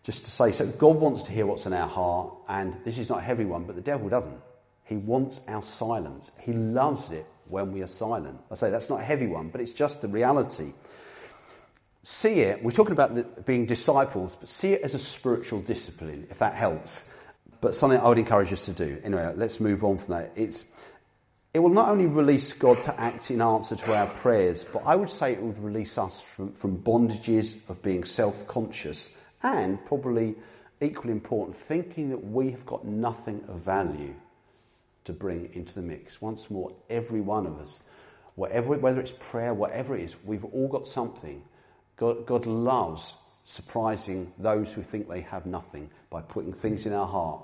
just 0.03 0.23
to 0.25 0.31
say, 0.31 0.51
so 0.51 0.65
God 0.65 0.95
wants 0.95 1.23
to 1.23 1.31
hear 1.31 1.45
what's 1.45 1.65
in 1.65 1.73
our 1.73 1.87
heart, 1.87 2.33
and 2.49 2.75
this 2.83 2.97
is 2.97 3.09
not 3.09 3.19
a 3.19 3.21
heavy 3.21 3.45
one, 3.45 3.65
but 3.65 3.75
the 3.75 3.81
devil 3.81 4.09
doesn't. 4.09 4.39
He 4.83 4.97
wants 4.97 5.41
our 5.47 5.61
silence. 5.61 6.31
He 6.39 6.53
loves 6.53 7.11
it 7.11 7.25
when 7.47 7.71
we 7.71 7.81
are 7.81 7.87
silent. 7.87 8.39
I 8.49 8.55
say 8.55 8.71
that's 8.71 8.89
not 8.89 8.99
a 8.99 9.03
heavy 9.03 9.27
one, 9.27 9.49
but 9.49 9.61
it's 9.61 9.73
just 9.73 10.01
the 10.01 10.07
reality. 10.07 10.73
See 12.03 12.39
it, 12.39 12.63
we're 12.63 12.71
talking 12.71 12.93
about 12.93 13.45
being 13.45 13.67
disciples, 13.67 14.35
but 14.35 14.49
see 14.49 14.73
it 14.73 14.81
as 14.81 14.95
a 14.95 14.99
spiritual 14.99 15.61
discipline, 15.61 16.25
if 16.31 16.39
that 16.39 16.55
helps. 16.55 17.13
But 17.61 17.75
something 17.75 17.99
I 17.99 18.07
would 18.07 18.17
encourage 18.17 18.51
us 18.51 18.65
to 18.65 18.73
do. 18.73 18.99
Anyway, 19.03 19.33
let's 19.35 19.59
move 19.59 19.83
on 19.83 19.99
from 19.99 20.15
that. 20.15 20.31
It's 20.35 20.65
it 21.53 21.59
will 21.59 21.69
not 21.69 21.89
only 21.89 22.05
release 22.05 22.53
God 22.53 22.81
to 22.83 22.99
act 22.99 23.29
in 23.29 23.41
answer 23.41 23.75
to 23.75 23.95
our 23.95 24.07
prayers, 24.07 24.63
but 24.63 24.83
I 24.85 24.95
would 24.95 25.09
say 25.09 25.33
it 25.33 25.41
would 25.41 25.59
release 25.59 25.97
us 25.97 26.21
from, 26.21 26.53
from 26.53 26.77
bondages 26.77 27.57
of 27.69 27.81
being 27.81 28.05
self 28.05 28.47
conscious 28.47 29.15
and 29.43 29.83
probably 29.85 30.35
equally 30.81 31.11
important, 31.11 31.55
thinking 31.55 32.09
that 32.09 32.23
we 32.23 32.51
have 32.51 32.65
got 32.65 32.85
nothing 32.85 33.43
of 33.47 33.59
value 33.59 34.13
to 35.03 35.13
bring 35.13 35.49
into 35.53 35.75
the 35.75 35.81
mix. 35.81 36.21
Once 36.21 36.49
more, 36.49 36.71
every 36.89 37.21
one 37.21 37.45
of 37.45 37.59
us, 37.59 37.83
whatever, 38.35 38.77
whether 38.77 39.01
it's 39.01 39.13
prayer, 39.19 39.53
whatever 39.53 39.95
it 39.97 40.03
is, 40.03 40.15
we've 40.23 40.45
all 40.45 40.67
got 40.67 40.87
something. 40.87 41.43
God, 41.97 42.25
God 42.25 42.45
loves 42.45 43.13
surprising 43.43 44.31
those 44.37 44.73
who 44.73 44.83
think 44.83 45.09
they 45.09 45.21
have 45.21 45.45
nothing 45.45 45.89
by 46.09 46.21
putting 46.21 46.53
things 46.53 46.85
in 46.85 46.93
our 46.93 47.07
heart. 47.07 47.43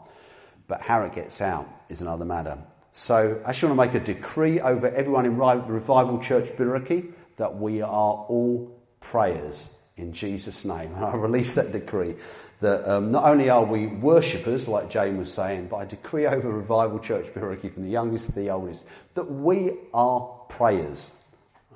But 0.68 0.82
how 0.82 1.04
it 1.04 1.14
gets 1.14 1.42
out 1.42 1.68
is 1.90 2.02
another 2.02 2.26
matter. 2.26 2.58
So 2.98 3.40
I 3.46 3.50
actually 3.50 3.76
want 3.76 3.92
to 3.92 4.00
make 4.00 4.02
a 4.02 4.06
decree 4.12 4.60
over 4.60 4.88
everyone 4.88 5.28
in 5.28 5.38
Revival 5.38 6.18
Church 6.18 6.50
Biraki 6.58 7.14
that 7.36 7.56
we 7.56 7.84
are 7.84 8.26
all 8.28 8.76
prayers 9.02 9.70
in 9.98 10.14
Jesus' 10.14 10.66
name. 10.66 10.96
And 10.96 11.06
I 11.06 11.16
release 11.16 11.54
that 11.54 11.72
decree 11.72 12.16
that 12.60 12.90
um, 12.90 13.12
not 13.12 13.26
only 13.26 13.52
are 13.52 13.64
we 13.64 13.86
worshippers, 13.86 14.68
like 14.68 14.90
Jane 14.90 15.20
was 15.20 15.32
saying, 15.32 15.68
but 15.68 15.76
I 15.76 15.86
decree 15.86 16.26
over 16.26 16.52
Revival 16.52 16.98
Church 16.98 17.28
Biraki 17.28 17.72
from 17.72 17.84
the 17.84 17.92
youngest 17.92 18.26
to 18.26 18.32
the 18.32 18.50
oldest 18.50 18.84
that 19.14 19.30
we 19.30 19.74
are 19.94 20.22
prayers. 20.50 21.12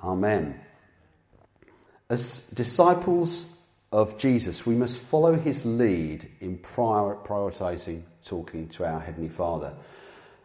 Amen. 0.02 0.60
As 2.10 2.48
disciples 2.48 3.46
of 3.92 4.18
Jesus, 4.18 4.66
we 4.66 4.74
must 4.74 4.98
follow 4.98 5.34
his 5.34 5.64
lead 5.64 6.28
in 6.40 6.58
prior, 6.58 7.14
prioritizing 7.14 8.02
talking 8.24 8.68
to 8.70 8.84
our 8.84 8.98
Heavenly 8.98 9.28
Father 9.28 9.72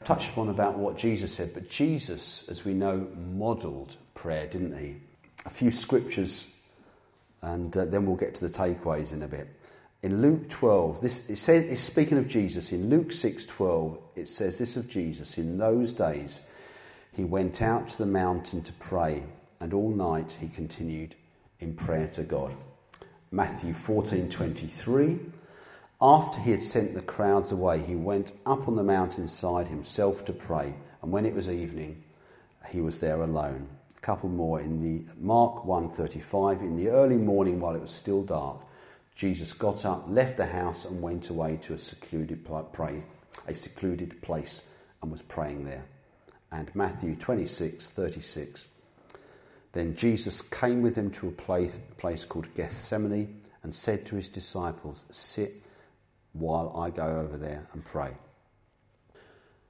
touched 0.04 0.30
upon 0.30 0.50
about 0.50 0.78
what 0.78 0.98
Jesus 0.98 1.34
said, 1.34 1.54
but 1.54 1.70
Jesus, 1.70 2.48
as 2.50 2.64
we 2.64 2.74
know, 2.74 3.08
modelled 3.32 3.96
prayer, 4.16 4.48
didn't 4.48 4.78
he? 4.78 4.96
A 5.46 5.50
few 5.50 5.72
scriptures, 5.72 6.50
and 7.42 7.76
uh, 7.76 7.86
then 7.86 8.06
we'll 8.06 8.16
get 8.16 8.36
to 8.36 8.48
the 8.48 8.54
takeaways 8.54 9.14
in 9.14 9.22
a 9.24 9.28
bit. 9.28 9.48
In 10.04 10.22
Luke 10.22 10.50
12, 10.50 11.02
this 11.02 11.30
it 11.30 11.38
says, 11.38 11.66
it's 11.66 11.82
speaking 11.82 12.18
of 12.18 12.28
Jesus. 12.28 12.72
In 12.72 12.90
Luke 12.90 13.10
6:12, 13.10 14.00
it 14.16 14.28
says 14.28 14.60
this 14.60 14.78
of 14.78 14.90
Jesus: 14.90 15.38
In 15.38 15.58
those 15.58 15.92
days, 15.92 16.42
he 17.14 17.24
went 17.24 17.62
out 17.62 17.88
to 17.90 17.98
the 17.98 18.06
mountain 18.06 18.62
to 18.64 18.74
pray, 18.74 19.24
and 19.60 19.74
all 19.74 19.90
night 19.90 20.38
he 20.40 20.48
continued 20.50 21.16
in 21.60 21.74
prayer 21.74 22.08
to 22.10 22.24
God. 22.24 22.54
Matthew 23.32 23.74
14:23 23.74 25.20
After 26.00 26.40
he 26.40 26.52
had 26.52 26.62
sent 26.62 26.94
the 26.94 27.02
crowds 27.02 27.52
away, 27.52 27.80
he 27.80 27.96
went 27.96 28.32
up 28.46 28.68
on 28.68 28.76
the 28.76 28.84
mountainside 28.84 29.68
himself 29.68 30.24
to 30.26 30.34
pray, 30.34 30.76
and 31.02 31.12
when 31.12 31.26
it 31.26 31.34
was 31.34 31.50
evening, 31.50 32.04
he 32.70 32.82
was 32.82 33.00
there 33.00 33.22
alone. 33.22 33.68
A 33.98 34.00
couple 34.02 34.30
more 34.30 34.62
in 34.62 34.80
the 34.80 35.12
Mark 35.20 35.66
1:35 35.66 36.62
in 36.62 36.76
the 36.76 36.90
early 36.90 37.18
morning 37.18 37.60
while 37.60 37.74
it 37.74 37.82
was 37.82 37.90
still 37.90 38.22
dark, 38.22 38.58
Jesus 39.16 39.54
got 39.54 39.86
up, 39.86 40.06
left 40.08 40.38
the 40.38 40.46
house 40.46 40.86
and 40.86 41.02
went 41.02 41.30
away 41.32 41.58
to 41.64 41.74
a 41.74 41.78
secluded 41.80 42.48
pray, 42.72 43.04
a 43.48 43.56
secluded 43.56 44.22
place 44.22 44.70
and 45.02 45.12
was 45.12 45.24
praying 45.24 45.66
there. 45.66 45.86
And 46.52 46.70
Matthew 46.76 47.16
26:36 47.16 48.68
then 49.74 49.96
Jesus 49.96 50.42
came 50.42 50.82
with 50.82 50.96
them 50.96 51.12
to 51.12 51.28
a 51.28 51.32
place, 51.32 51.78
place 51.98 52.26
called 52.26 52.54
Gethsemane 52.56 53.42
and 53.64 53.74
said 53.74 54.06
to 54.06 54.16
his 54.16 54.28
disciples, 54.28 55.04
Sit 55.12 55.62
while 56.40 56.74
I 56.78 56.90
go 56.90 57.06
over 57.06 57.38
there 57.38 57.68
and 57.74 57.84
pray. 57.84 58.12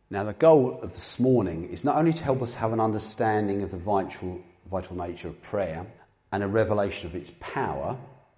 Now, 0.10 0.24
the 0.24 0.34
goal 0.34 0.80
of 0.82 0.94
this 0.94 1.20
morning 1.20 1.66
is 1.66 1.84
not 1.84 1.98
only 1.98 2.14
to 2.14 2.24
help 2.24 2.42
us 2.42 2.54
have 2.56 2.72
an 2.72 2.80
understanding 2.80 3.62
of 3.62 3.72
the 3.72 3.78
vital, 3.78 4.42
vital 4.70 4.96
nature 4.96 5.28
of 5.28 5.42
prayer 5.42 5.86
and 6.32 6.44
a 6.44 6.48
revelation 6.48 7.10
of 7.10 7.16
its 7.16 7.32
power, 7.40 7.98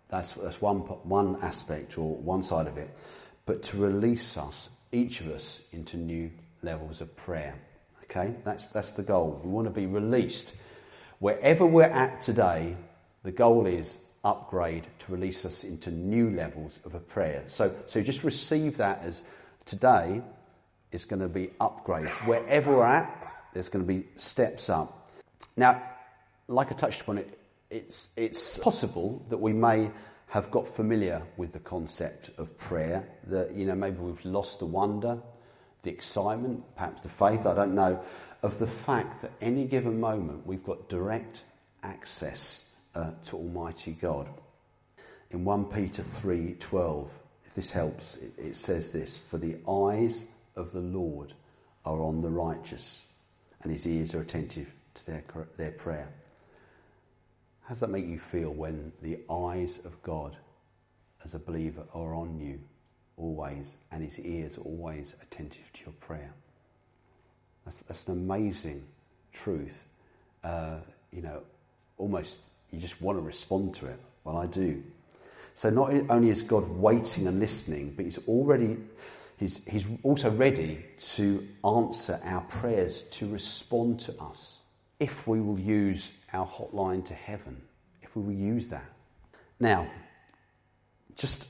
that's, 0.10 0.34
that's 0.34 0.62
one, 0.62 0.80
one 0.80 1.38
aspect 1.42 1.98
or 1.98 2.16
one 2.16 2.42
side 2.42 2.66
of 2.66 2.78
it, 2.78 2.90
but 3.46 3.62
to 3.64 3.78
release 3.78 4.38
us, 4.38 4.70
each 4.92 5.22
of 5.22 5.28
us, 5.28 5.64
into 5.72 5.98
new 5.98 6.32
levels 6.64 7.02
of 7.02 7.16
prayer. 7.16 7.54
Okay? 8.04 8.34
That's, 8.44 8.66
that's 8.68 8.94
the 8.94 9.04
goal. 9.04 9.40
We 9.44 9.52
want 9.52 9.68
to 9.68 9.74
be 9.74 9.86
released 9.86 10.56
Wherever 11.20 11.66
we're 11.66 11.84
at 11.84 12.22
today, 12.22 12.78
the 13.24 13.34
goal 13.34 13.66
is 13.66 13.98
upgrade 14.24 14.88
to 15.00 15.12
release 15.12 15.46
us 15.46 15.64
into 15.64 15.92
new 15.92 16.30
levels 16.30 16.80
of 16.86 16.96
a 16.96 17.00
prayer. 17.00 17.44
So, 17.48 17.74
so 17.88 18.02
just 18.02 18.24
receive 18.24 18.78
that 18.78 19.04
as 19.04 19.24
today 19.66 20.22
is 20.92 21.06
going 21.06 21.22
to 21.22 21.30
be 21.30 21.52
upgrade. 21.60 22.10
Wherever 22.26 22.78
we're 22.78 22.86
at, 22.86 23.34
there's 23.54 23.70
going 23.70 23.86
to 23.86 23.94
be 23.94 24.06
steps 24.16 24.70
up. 24.70 25.10
Now, 25.56 25.82
like 26.48 26.72
I 26.72 26.76
touched 26.76 27.02
upon 27.02 27.20
it, 27.20 27.40
it's, 27.70 28.10
it's 28.18 28.58
possible 28.58 29.24
that 29.30 29.38
we 29.38 29.54
may 29.54 29.92
have 30.28 30.52
got 30.52 30.68
familiar 30.68 31.24
with 31.38 31.54
the 31.54 31.60
concept 31.60 32.32
of 32.38 32.58
prayer, 32.58 33.08
that, 33.28 33.54
you 33.54 33.66
know, 33.66 33.76
maybe 33.76 33.98
we've 33.98 34.24
lost 34.26 34.60
the 34.60 34.66
wonder, 34.66 35.20
the 35.84 35.90
excitement, 35.90 36.64
perhaps 36.76 37.02
the 37.02 37.10
faith, 37.10 37.46
I 37.46 37.56
don't 37.56 37.74
know 37.74 38.04
of 38.42 38.58
the 38.60 38.68
fact 38.68 39.22
that 39.22 39.32
any 39.42 39.66
given 39.66 40.00
moment 40.00 40.46
we've 40.46 40.64
got 40.64 40.90
direct 40.90 41.44
access 41.84 42.69
uh, 42.96 43.12
to 43.26 43.38
Almighty 43.38 43.94
God. 43.94 44.28
In 45.32 45.46
1 45.46 45.66
Peter 45.66 46.02
3:12, 46.02 47.10
if 47.46 47.54
this 47.54 47.72
helps, 47.72 48.16
it, 48.18 48.34
it 48.38 48.56
says 48.56 48.92
this: 48.92 49.18
"For 49.18 49.38
the 49.38 49.58
eyes 49.68 50.26
of 50.56 50.72
the 50.72 50.82
Lord 50.82 51.34
are 51.86 52.02
on 52.02 52.20
the 52.20 52.30
righteous, 52.30 53.06
and 53.62 53.72
His 53.72 53.86
ears 53.86 54.16
are 54.16 54.22
attentive 54.22 54.74
to 54.96 55.06
their 55.06 55.24
their 55.58 55.72
prayer." 55.72 56.10
How 57.62 57.76
does 57.76 57.82
that 57.82 57.92
make 57.92 58.08
you 58.08 58.18
feel 58.18 58.52
when 58.52 58.92
the 59.04 59.20
eyes 59.30 59.80
of 59.86 60.02
God, 60.02 60.36
as 61.24 61.36
a 61.36 61.40
believer, 61.40 61.84
are 61.94 62.16
on 62.16 62.40
you 62.40 62.60
always, 63.16 63.78
and 63.92 64.04
His 64.04 64.20
ears 64.20 64.58
are 64.58 64.62
always 64.62 65.14
attentive 65.22 65.72
to 65.74 65.86
your 65.86 65.94
prayer? 66.00 66.34
That's, 67.66 67.82
that's 67.82 68.08
an 68.08 68.14
amazing 68.14 68.88
truth. 69.32 69.86
Uh, 70.44 70.80
you 71.12 71.22
know, 71.22 71.44
almost 71.98 72.50
you 72.72 72.80
just 72.80 73.02
want 73.02 73.18
to 73.18 73.22
respond 73.22 73.76
to 73.76 73.88
it. 73.88 74.00
Well, 74.24 74.38
I 74.38 74.46
do. 74.46 74.84
So 75.54 75.70
not 75.70 75.92
only 76.10 76.30
is 76.30 76.42
God 76.42 76.70
waiting 76.70 77.28
and 77.28 77.40
listening, 77.40 77.94
but 77.96 78.06
He's 78.06 78.20
already 78.28 78.78
He's, 79.40 79.62
he's 79.66 79.88
also 80.04 80.30
ready 80.32 80.84
to 81.14 81.48
answer 81.64 82.20
our 82.26 82.42
prayers, 82.42 83.04
to 83.12 83.30
respond 83.30 84.02
to 84.02 84.22
us, 84.22 84.60
if 85.00 85.28
we 85.28 85.40
will 85.40 85.60
use 85.60 86.12
our 86.34 86.46
hotline 86.46 87.06
to 87.06 87.14
heaven, 87.14 87.62
if 88.02 88.14
we 88.18 88.22
will 88.22 88.34
use 88.34 88.68
that. 88.68 88.84
Now, 89.58 89.90
just 91.16 91.48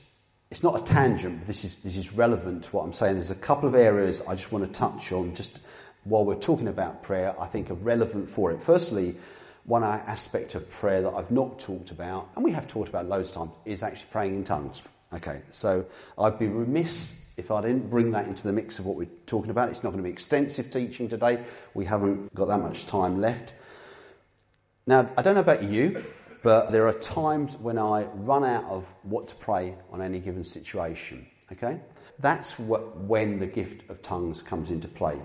it's 0.52 0.62
not 0.62 0.80
a 0.80 0.84
tangent, 0.84 1.40
but 1.40 1.46
this 1.48 1.64
is 1.64 1.76
this 1.78 1.96
is 1.96 2.12
relevant 2.12 2.64
to 2.64 2.76
what 2.76 2.84
I'm 2.84 2.92
saying. 2.92 3.14
There's 3.14 3.32
a 3.32 3.36
couple 3.36 3.68
of 3.68 3.74
areas 3.74 4.22
I 4.26 4.36
just 4.36 4.52
want 4.52 4.64
to 4.64 4.78
touch 4.78 5.10
on, 5.10 5.34
just 5.34 5.58
while 6.04 6.24
we're 6.24 6.36
talking 6.36 6.68
about 6.68 7.02
prayer, 7.02 7.34
I 7.40 7.46
think 7.46 7.70
are 7.70 7.74
relevant 7.74 8.28
for 8.28 8.52
it. 8.52 8.62
Firstly, 8.62 9.16
one 9.64 9.84
aspect 9.84 10.54
of 10.54 10.68
prayer 10.70 11.02
that 11.02 11.10
I've 11.10 11.30
not 11.30 11.58
talked 11.58 11.90
about, 11.90 12.30
and 12.34 12.44
we 12.44 12.52
have 12.52 12.66
talked 12.66 12.88
about 12.88 13.06
loads 13.06 13.30
of 13.30 13.34
times, 13.34 13.50
is 13.64 13.82
actually 13.82 14.08
praying 14.10 14.34
in 14.34 14.44
tongues. 14.44 14.82
Okay, 15.12 15.42
so 15.50 15.84
I'd 16.18 16.38
be 16.38 16.46
remiss 16.46 17.24
if 17.36 17.50
I 17.50 17.62
didn't 17.62 17.90
bring 17.90 18.12
that 18.12 18.26
into 18.26 18.44
the 18.44 18.52
mix 18.52 18.78
of 18.78 18.86
what 18.86 18.96
we're 18.96 19.08
talking 19.26 19.50
about. 19.50 19.70
It's 19.70 19.82
not 19.82 19.90
going 19.90 20.02
to 20.02 20.08
be 20.08 20.12
extensive 20.12 20.70
teaching 20.70 21.08
today. 21.08 21.42
We 21.74 21.84
haven't 21.84 22.32
got 22.34 22.46
that 22.46 22.58
much 22.58 22.86
time 22.86 23.20
left. 23.20 23.52
Now, 24.86 25.10
I 25.16 25.22
don't 25.22 25.34
know 25.34 25.40
about 25.40 25.64
you, 25.64 26.04
but 26.42 26.70
there 26.70 26.86
are 26.86 26.92
times 26.92 27.56
when 27.56 27.78
I 27.78 28.04
run 28.14 28.44
out 28.44 28.64
of 28.64 28.86
what 29.02 29.28
to 29.28 29.34
pray 29.36 29.74
on 29.90 30.00
any 30.00 30.20
given 30.20 30.44
situation. 30.44 31.26
Okay? 31.50 31.80
That's 32.18 32.58
what, 32.58 32.96
when 32.98 33.38
the 33.38 33.46
gift 33.46 33.88
of 33.90 34.02
tongues 34.02 34.42
comes 34.42 34.70
into 34.70 34.88
play. 34.88 35.18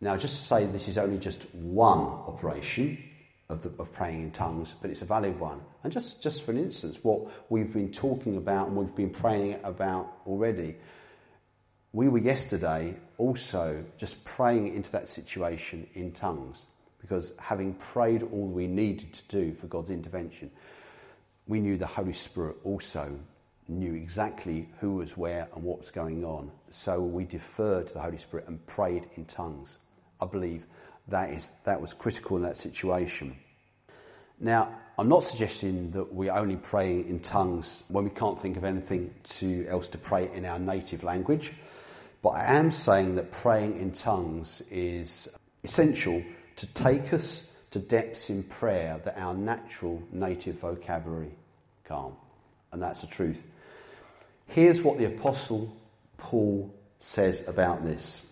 Now, 0.00 0.16
just 0.16 0.36
to 0.36 0.44
say 0.44 0.66
this 0.66 0.88
is 0.88 0.98
only 0.98 1.18
just 1.18 1.52
one 1.54 2.00
operation 2.00 3.02
of, 3.52 3.62
the, 3.62 3.82
of 3.82 3.92
praying 3.92 4.22
in 4.22 4.30
tongues, 4.30 4.74
but 4.80 4.90
it's 4.90 5.02
a 5.02 5.04
valid 5.06 5.38
one. 5.38 5.60
And 5.84 5.92
just, 5.92 6.22
just 6.22 6.42
for 6.42 6.50
an 6.52 6.58
instance, 6.58 6.98
what 7.02 7.20
we've 7.50 7.72
been 7.72 7.92
talking 7.92 8.36
about 8.36 8.68
and 8.68 8.76
we've 8.76 8.94
been 8.94 9.10
praying 9.10 9.60
about 9.62 10.12
already, 10.26 10.76
we 11.92 12.08
were 12.08 12.18
yesterday 12.18 12.96
also 13.18 13.84
just 13.98 14.24
praying 14.24 14.74
into 14.74 14.90
that 14.92 15.08
situation 15.08 15.86
in 15.94 16.12
tongues 16.12 16.64
because 17.00 17.32
having 17.38 17.74
prayed 17.74 18.22
all 18.22 18.46
we 18.46 18.66
needed 18.66 19.12
to 19.12 19.28
do 19.28 19.52
for 19.52 19.66
God's 19.66 19.90
intervention, 19.90 20.50
we 21.46 21.60
knew 21.60 21.76
the 21.76 21.86
Holy 21.86 22.12
Spirit 22.12 22.56
also 22.64 23.18
knew 23.68 23.94
exactly 23.94 24.68
who 24.80 24.94
was 24.94 25.16
where 25.16 25.48
and 25.54 25.62
what 25.62 25.78
was 25.78 25.90
going 25.90 26.24
on. 26.24 26.50
So 26.70 27.00
we 27.00 27.24
deferred 27.24 27.88
to 27.88 27.94
the 27.94 28.00
Holy 28.00 28.18
Spirit 28.18 28.48
and 28.48 28.64
prayed 28.66 29.08
in 29.14 29.24
tongues. 29.26 29.78
I 30.20 30.26
believe 30.26 30.66
that, 31.08 31.30
is, 31.30 31.52
that 31.64 31.80
was 31.80 31.92
critical 31.92 32.36
in 32.36 32.42
that 32.44 32.56
situation. 32.56 33.36
Now, 34.42 34.74
I'm 34.98 35.08
not 35.08 35.22
suggesting 35.22 35.92
that 35.92 36.12
we 36.12 36.28
only 36.28 36.56
pray 36.56 36.98
in 36.98 37.20
tongues 37.20 37.84
when 37.86 38.02
we 38.02 38.10
can't 38.10 38.38
think 38.40 38.56
of 38.56 38.64
anything 38.64 39.14
to, 39.24 39.66
else 39.68 39.86
to 39.88 39.98
pray 39.98 40.28
in 40.34 40.44
our 40.44 40.58
native 40.58 41.04
language, 41.04 41.52
but 42.22 42.30
I 42.30 42.56
am 42.56 42.72
saying 42.72 43.14
that 43.14 43.30
praying 43.30 43.80
in 43.80 43.92
tongues 43.92 44.60
is 44.68 45.28
essential 45.62 46.24
to 46.56 46.66
take 46.74 47.12
us 47.12 47.48
to 47.70 47.78
depths 47.78 48.30
in 48.30 48.42
prayer 48.42 49.00
that 49.04 49.16
our 49.16 49.32
natural 49.32 50.02
native 50.10 50.58
vocabulary 50.58 51.30
can't. 51.84 52.14
And 52.72 52.82
that's 52.82 53.02
the 53.02 53.06
truth. 53.06 53.46
Here's 54.48 54.82
what 54.82 54.98
the 54.98 55.04
Apostle 55.04 55.74
Paul 56.18 56.74
says 56.98 57.46
about 57.48 57.84
this. 57.84 58.22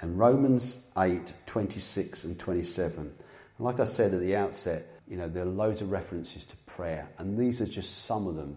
And 0.00 0.18
Romans 0.18 0.78
8, 0.98 1.32
26 1.46 2.24
and 2.24 2.38
27. 2.38 3.00
And 3.00 3.12
like 3.58 3.78
I 3.78 3.84
said 3.84 4.14
at 4.14 4.20
the 4.20 4.34
outset, 4.34 4.89
you 5.10 5.16
know, 5.16 5.28
there 5.28 5.42
are 5.42 5.46
loads 5.46 5.82
of 5.82 5.90
references 5.90 6.44
to 6.44 6.56
prayer, 6.58 7.08
and 7.18 7.36
these 7.36 7.60
are 7.60 7.66
just 7.66 8.04
some 8.04 8.28
of 8.28 8.36
them. 8.36 8.56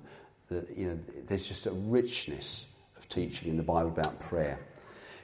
That, 0.50 0.70
you 0.78 0.88
know, 0.88 1.00
there's 1.28 1.46
just 1.46 1.66
a 1.66 1.72
richness 1.72 2.68
of 2.96 3.10
teaching 3.10 3.50
in 3.50 3.58
the 3.58 3.64
Bible 3.64 3.90
about 3.90 4.20
prayer. 4.20 4.60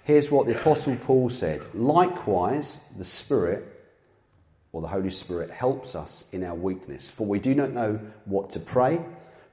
Here's 0.05 0.31
what 0.31 0.47
the 0.47 0.59
Apostle 0.59 0.95
Paul 0.95 1.29
said 1.29 1.63
Likewise, 1.75 2.79
the 2.97 3.05
Spirit, 3.05 3.63
or 4.71 4.81
the 4.81 4.87
Holy 4.87 5.11
Spirit, 5.11 5.51
helps 5.51 5.93
us 5.93 6.23
in 6.31 6.43
our 6.43 6.55
weakness, 6.55 7.11
for 7.11 7.27
we 7.27 7.37
do 7.37 7.53
not 7.53 7.71
know 7.71 7.99
what 8.25 8.49
to 8.51 8.59
pray 8.59 8.99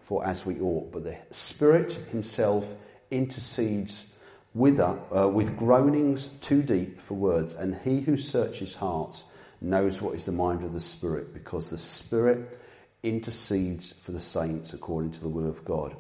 for 0.01 0.25
as 0.27 0.47
we 0.47 0.59
ought, 0.61 0.93
but 0.93 1.05
the 1.05 1.19
Spirit 1.31 1.93
Himself 2.11 2.75
intercedes 3.11 4.11
with, 4.55 4.81
uh, 4.81 5.29
with 5.31 5.59
groanings 5.59 6.29
too 6.41 6.63
deep 6.63 7.03
for 7.03 7.15
words, 7.15 7.53
and 7.53 7.77
he 7.85 8.01
who 8.01 8.17
searches 8.17 8.77
hearts 8.77 9.25
knows 9.67 10.01
what 10.01 10.15
is 10.15 10.25
the 10.25 10.33
mind 10.33 10.63
of 10.63 10.73
the 10.73 10.81
Spirit, 10.81 11.35
because 11.35 11.71
the 11.71 11.79
Spirit 11.79 12.59
intercedes 13.03 13.93
for 13.93 14.13
the 14.13 14.21
saints 14.21 14.73
according 14.73 15.11
to 15.13 15.21
the 15.21 15.29
will 15.29 15.49
of 15.49 15.65
God. 15.65 15.95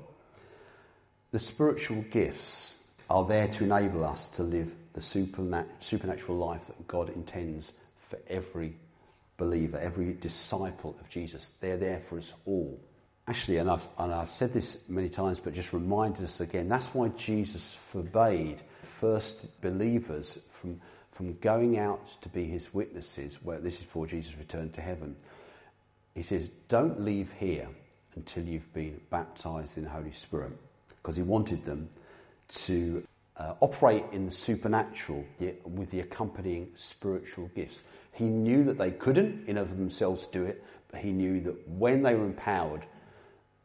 The 1.32 1.38
spiritual 1.38 2.02
gifts 2.10 2.74
are 3.10 3.24
there 3.24 3.48
to 3.48 3.64
enable 3.64 4.04
us 4.04 4.28
to 4.30 4.42
live 4.42 4.74
the 4.92 5.00
supernatural 5.00 6.38
life 6.38 6.66
that 6.66 6.86
God 6.88 7.10
intends 7.10 7.72
for 7.98 8.18
every 8.28 8.76
believer, 9.36 9.78
every 9.78 10.14
disciple 10.14 10.96
of 11.00 11.10
Jesus. 11.10 11.52
They're 11.60 11.76
there 11.76 12.00
for 12.00 12.18
us 12.18 12.32
all. 12.46 12.80
Actually, 13.28 13.58
and 13.58 13.68
I've, 13.68 13.86
and 13.98 14.14
I've 14.14 14.30
said 14.30 14.52
this 14.52 14.88
many 14.88 15.08
times, 15.08 15.40
but 15.40 15.52
just 15.52 15.72
reminded 15.72 16.24
us 16.24 16.40
again, 16.40 16.68
that's 16.68 16.94
why 16.94 17.08
Jesus 17.08 17.74
forbade 17.74 18.62
first 18.82 19.60
believers 19.60 20.38
from, 20.48 20.80
from 21.16 21.32
going 21.38 21.78
out 21.78 22.08
to 22.20 22.28
be 22.28 22.44
his 22.44 22.74
witnesses, 22.74 23.38
where 23.42 23.58
this 23.58 23.78
is 23.78 23.84
before 23.84 24.06
Jesus 24.06 24.36
returned 24.36 24.74
to 24.74 24.82
heaven, 24.82 25.16
he 26.14 26.22
says, 26.22 26.50
Don't 26.68 27.00
leave 27.00 27.32
here 27.32 27.68
until 28.16 28.44
you've 28.44 28.70
been 28.74 29.00
baptized 29.08 29.78
in 29.78 29.84
the 29.84 29.90
Holy 29.90 30.12
Spirit. 30.12 30.52
Because 30.88 31.16
he 31.16 31.22
wanted 31.22 31.64
them 31.64 31.88
to 32.48 33.02
uh, 33.38 33.54
operate 33.60 34.04
in 34.12 34.26
the 34.26 34.32
supernatural 34.32 35.24
with 35.64 35.90
the 35.90 36.00
accompanying 36.00 36.68
spiritual 36.74 37.50
gifts. 37.54 37.82
He 38.12 38.24
knew 38.24 38.64
that 38.64 38.76
they 38.76 38.90
couldn't 38.90 39.48
in 39.48 39.56
of 39.56 39.78
themselves 39.78 40.26
do 40.26 40.44
it, 40.44 40.62
but 40.90 41.00
he 41.00 41.12
knew 41.12 41.40
that 41.40 41.66
when 41.66 42.02
they 42.02 42.14
were 42.14 42.26
empowered 42.26 42.84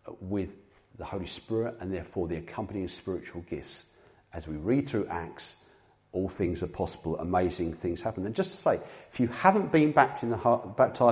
uh, 0.08 0.14
with 0.22 0.56
the 0.98 1.06
Holy 1.06 1.26
Spirit 1.26 1.76
and 1.82 1.94
therefore 1.94 2.30
the 2.30 2.38
accompanying 2.38 2.88
spiritual 2.88 3.42
gifts, 3.42 3.84
as 4.34 4.48
we 4.48 4.56
read 4.56 4.88
through 4.88 5.08
Acts, 5.08 5.58
all 6.14 6.28
things 6.28 6.62
are 6.62 6.68
possible, 6.68 7.18
amazing 7.20 7.74
things 7.74 8.02
happen. 8.02 8.26
And 8.26 8.36
just 8.36 8.52
to 8.52 8.58
say, 8.58 8.80
if 9.10 9.20
you 9.20 9.28
haven't 9.28 9.72
been 9.72 9.92
baptized 9.92 10.24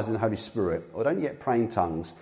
in 0.07 0.13
the, 0.13 0.19
Holy 0.19 0.35
Spirit 0.35 0.89
or 0.93 1.03
don't 1.03 1.21
yet 1.21 1.39
pray 1.39 1.59
in 1.59 1.69
tongues, 1.69 2.13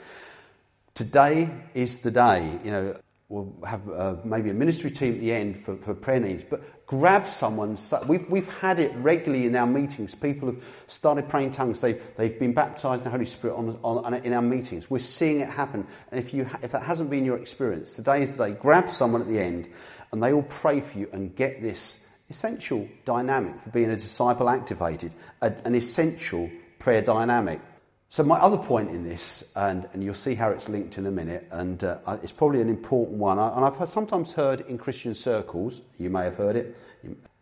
today 0.93 1.49
is 1.73 1.97
the 1.97 2.11
day. 2.11 2.59
You 2.63 2.71
know, 2.71 2.95
we'll 3.29 3.51
have 3.65 3.89
uh, 3.89 4.15
maybe 4.23 4.51
a 4.51 4.53
ministry 4.53 4.91
team 4.91 5.15
at 5.15 5.21
the 5.21 5.33
end 5.33 5.57
for, 5.57 5.75
for 5.77 5.95
prayer 5.95 6.19
needs, 6.19 6.43
but 6.43 6.85
grab 6.85 7.27
someone. 7.27 7.77
We've, 8.07 8.29
we've 8.29 8.59
had 8.59 8.79
it 8.79 8.93
regularly 8.97 9.47
in 9.47 9.55
our 9.55 9.65
meetings. 9.65 10.13
People 10.13 10.49
have 10.49 10.63
started 10.85 11.29
praying 11.29 11.51
tongues. 11.51 11.81
They've, 11.81 12.01
they've 12.15 12.37
been 12.37 12.53
baptized 12.53 13.01
in 13.01 13.05
the 13.05 13.09
Holy 13.09 13.25
Spirit 13.25 13.55
on, 13.55 13.69
on, 13.83 14.05
on, 14.05 14.13
in 14.13 14.33
our 14.33 14.41
meetings. 14.43 14.87
We're 14.87 14.99
seeing 14.99 15.39
it 15.39 15.49
happen. 15.49 15.87
And 16.11 16.19
if, 16.19 16.31
you, 16.31 16.47
if 16.61 16.73
that 16.73 16.83
hasn't 16.83 17.09
been 17.09 17.25
your 17.25 17.39
experience, 17.39 17.91
today 17.91 18.21
is 18.21 18.37
the 18.37 18.49
day. 18.49 18.53
Grab 18.53 18.87
someone 18.87 19.21
at 19.21 19.27
the 19.27 19.39
end 19.39 19.67
and 20.11 20.21
they 20.21 20.31
will 20.31 20.43
pray 20.43 20.79
for 20.79 20.99
you 20.99 21.09
and 21.11 21.35
get 21.35 21.61
this 21.61 22.03
essential 22.29 22.87
dynamic 23.05 23.59
for 23.59 23.69
being 23.69 23.89
a 23.89 23.95
disciple 23.95 24.49
activated, 24.49 25.11
a, 25.41 25.53
an 25.63 25.75
essential 25.75 26.49
prayer 26.79 27.01
dynamic. 27.01 27.61
So 28.09 28.23
my 28.23 28.37
other 28.37 28.57
point 28.57 28.89
in 28.89 29.03
this, 29.03 29.49
and, 29.55 29.87
and 29.93 30.03
you'll 30.03 30.13
see 30.13 30.35
how 30.35 30.49
it's 30.51 30.69
linked 30.69 30.97
in 30.97 31.05
a 31.05 31.11
minute, 31.11 31.47
and 31.51 31.83
uh, 31.83 31.99
it's 32.23 32.31
probably 32.31 32.61
an 32.61 32.69
important 32.69 33.17
one, 33.17 33.37
and 33.37 33.65
I've 33.65 33.89
sometimes 33.89 34.33
heard 34.33 34.61
in 34.61 34.77
Christian 34.77 35.13
circles, 35.13 35.81
you 35.97 36.09
may 36.09 36.23
have 36.23 36.35
heard 36.35 36.55
it, 36.55 36.77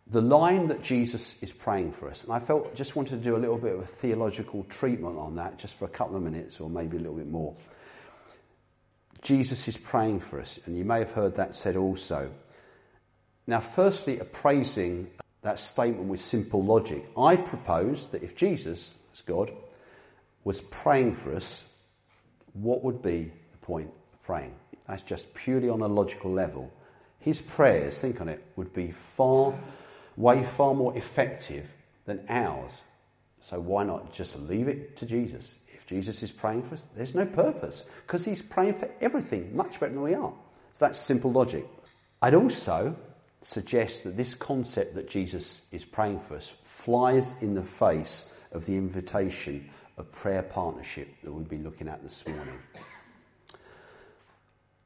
the 0.08 0.22
line 0.22 0.68
that 0.68 0.82
Jesus 0.82 1.40
is 1.42 1.52
praying 1.52 1.92
for 1.92 2.08
us. 2.08 2.24
And 2.24 2.32
I 2.32 2.38
felt 2.38 2.74
just 2.76 2.94
wanted 2.94 3.18
to 3.18 3.24
do 3.24 3.36
a 3.36 3.38
little 3.38 3.58
bit 3.58 3.74
of 3.74 3.80
a 3.80 3.86
theological 3.86 4.64
treatment 4.64 5.18
on 5.18 5.36
that, 5.36 5.58
just 5.58 5.78
for 5.78 5.84
a 5.84 5.88
couple 5.88 6.16
of 6.16 6.22
minutes 6.22 6.60
or 6.60 6.70
maybe 6.70 6.96
a 6.96 7.00
little 7.00 7.16
bit 7.16 7.28
more. 7.28 7.56
Jesus 9.22 9.66
is 9.66 9.76
praying 9.76 10.20
for 10.20 10.40
us, 10.40 10.60
and 10.66 10.76
you 10.76 10.84
may 10.84 11.00
have 11.00 11.10
heard 11.10 11.34
that 11.36 11.54
said 11.54 11.76
also. 11.76 12.30
Now, 13.46 13.60
firstly, 13.60 14.18
appraising 14.18 15.08
that 15.42 15.60
statement 15.60 16.08
with 16.08 16.20
simple 16.20 16.62
logic, 16.62 17.06
I 17.16 17.36
propose 17.36 18.06
that 18.06 18.22
if 18.22 18.34
Jesus, 18.34 18.96
as 19.12 19.22
God, 19.22 19.52
was 20.44 20.60
praying 20.60 21.14
for 21.14 21.34
us, 21.34 21.64
what 22.54 22.82
would 22.82 23.02
be 23.02 23.30
the 23.52 23.58
point 23.58 23.90
of 24.12 24.22
praying? 24.22 24.54
That's 24.88 25.02
just 25.02 25.32
purely 25.34 25.68
on 25.68 25.80
a 25.80 25.86
logical 25.86 26.32
level. 26.32 26.72
His 27.20 27.40
prayers, 27.40 27.98
think 27.98 28.20
on 28.20 28.28
it, 28.28 28.44
would 28.56 28.72
be 28.72 28.90
far, 28.90 29.54
way 30.16 30.42
far 30.42 30.74
more 30.74 30.96
effective 30.96 31.72
than 32.04 32.24
ours. 32.28 32.80
So 33.40 33.60
why 33.60 33.84
not 33.84 34.12
just 34.12 34.38
leave 34.40 34.66
it 34.66 34.96
to 34.96 35.06
Jesus? 35.06 35.58
If 35.68 35.86
Jesus 35.86 36.22
is 36.22 36.32
praying 36.32 36.64
for 36.64 36.74
us, 36.74 36.86
there's 36.96 37.14
no 37.14 37.26
purpose 37.26 37.84
because 38.06 38.24
he's 38.24 38.42
praying 38.42 38.74
for 38.74 38.90
everything 39.00 39.54
much 39.54 39.78
better 39.78 39.92
than 39.92 40.02
we 40.02 40.14
are. 40.14 40.32
So 40.72 40.84
that's 40.84 40.98
simple 40.98 41.30
logic. 41.30 41.64
I'd 42.22 42.34
also 42.34 42.96
suggests 43.42 44.02
that 44.02 44.16
this 44.16 44.34
concept 44.34 44.94
that 44.94 45.08
Jesus 45.08 45.62
is 45.70 45.84
praying 45.84 46.20
for 46.20 46.36
us 46.36 46.48
flies 46.64 47.34
in 47.42 47.54
the 47.54 47.62
face 47.62 48.34
of 48.52 48.66
the 48.66 48.76
invitation 48.76 49.70
of 49.96 50.10
prayer 50.12 50.42
partnership 50.42 51.08
that 51.22 51.32
we've 51.32 51.48
been 51.48 51.64
looking 51.64 51.88
at 51.88 52.02
this 52.02 52.26
morning. 52.26 52.58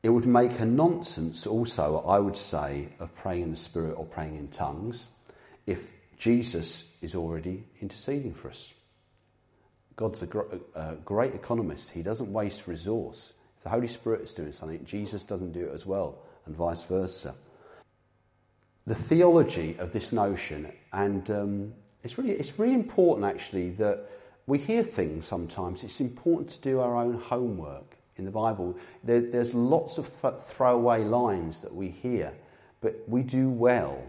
It 0.03 0.09
would 0.09 0.27
make 0.27 0.59
a 0.61 0.65
nonsense 0.65 1.47
also, 1.47 1.99
I 2.01 2.19
would 2.19 2.37
say, 2.37 2.89
of 3.01 3.15
praying 3.15 3.43
in 3.43 3.51
the 3.51 3.57
Spirit 3.57 3.95
or 3.99 4.07
praying 4.07 4.37
in 4.37 4.49
tongues 4.49 5.09
if 5.67 5.91
Jesus 6.17 6.91
is 7.03 7.15
already 7.15 7.65
interceding 7.81 8.33
for 8.33 8.49
us. 8.49 8.73
God's 9.97 10.23
a, 10.23 10.29
a 10.39 10.79
uh, 10.79 10.95
great 11.05 11.35
economist. 11.35 11.91
He 11.91 12.03
doesn't 12.03 12.33
waste 12.33 12.67
resource. 12.67 13.35
If 13.59 13.65
the 13.65 13.71
Holy 13.71 13.89
Spirit 13.89 14.23
is 14.23 14.33
doing 14.33 14.53
something, 14.53 14.85
Jesus 14.87 15.25
doesn't 15.25 15.53
do 15.53 15.67
it 15.67 15.75
as 15.75 15.85
well, 15.85 16.19
and 16.47 16.57
vice 16.57 16.85
versa 16.85 17.35
the 18.87 18.95
theology 18.95 19.77
of 19.79 19.93
this 19.93 20.13
notion, 20.13 20.73
and 20.93 21.31
um, 21.31 21.75
it's 22.03 22.19
really 22.19 22.33
it's 22.33 22.59
really 22.59 22.75
important 22.75 23.27
actually 23.27 23.71
that 23.71 24.09
we 24.47 24.59
hear 24.59 24.83
things 24.83 25.27
sometimes. 25.27 25.85
It's 25.85 26.01
important 26.01 26.51
to 26.51 26.61
do 26.61 26.81
our 26.81 26.97
own 26.97 27.15
homework 27.15 27.97
in 28.17 28.25
the 28.25 28.31
Bible. 28.31 28.77
There, 29.05 29.21
there's 29.21 29.55
lots 29.55 29.99
of 29.99 30.07
th- 30.21 30.35
throwaway 30.43 31.05
lines 31.05 31.63
that 31.63 31.75
we 31.75 31.89
hear, 31.89 32.33
but 32.81 32.97
we 33.07 33.23
do 33.23 33.49
well 33.49 34.03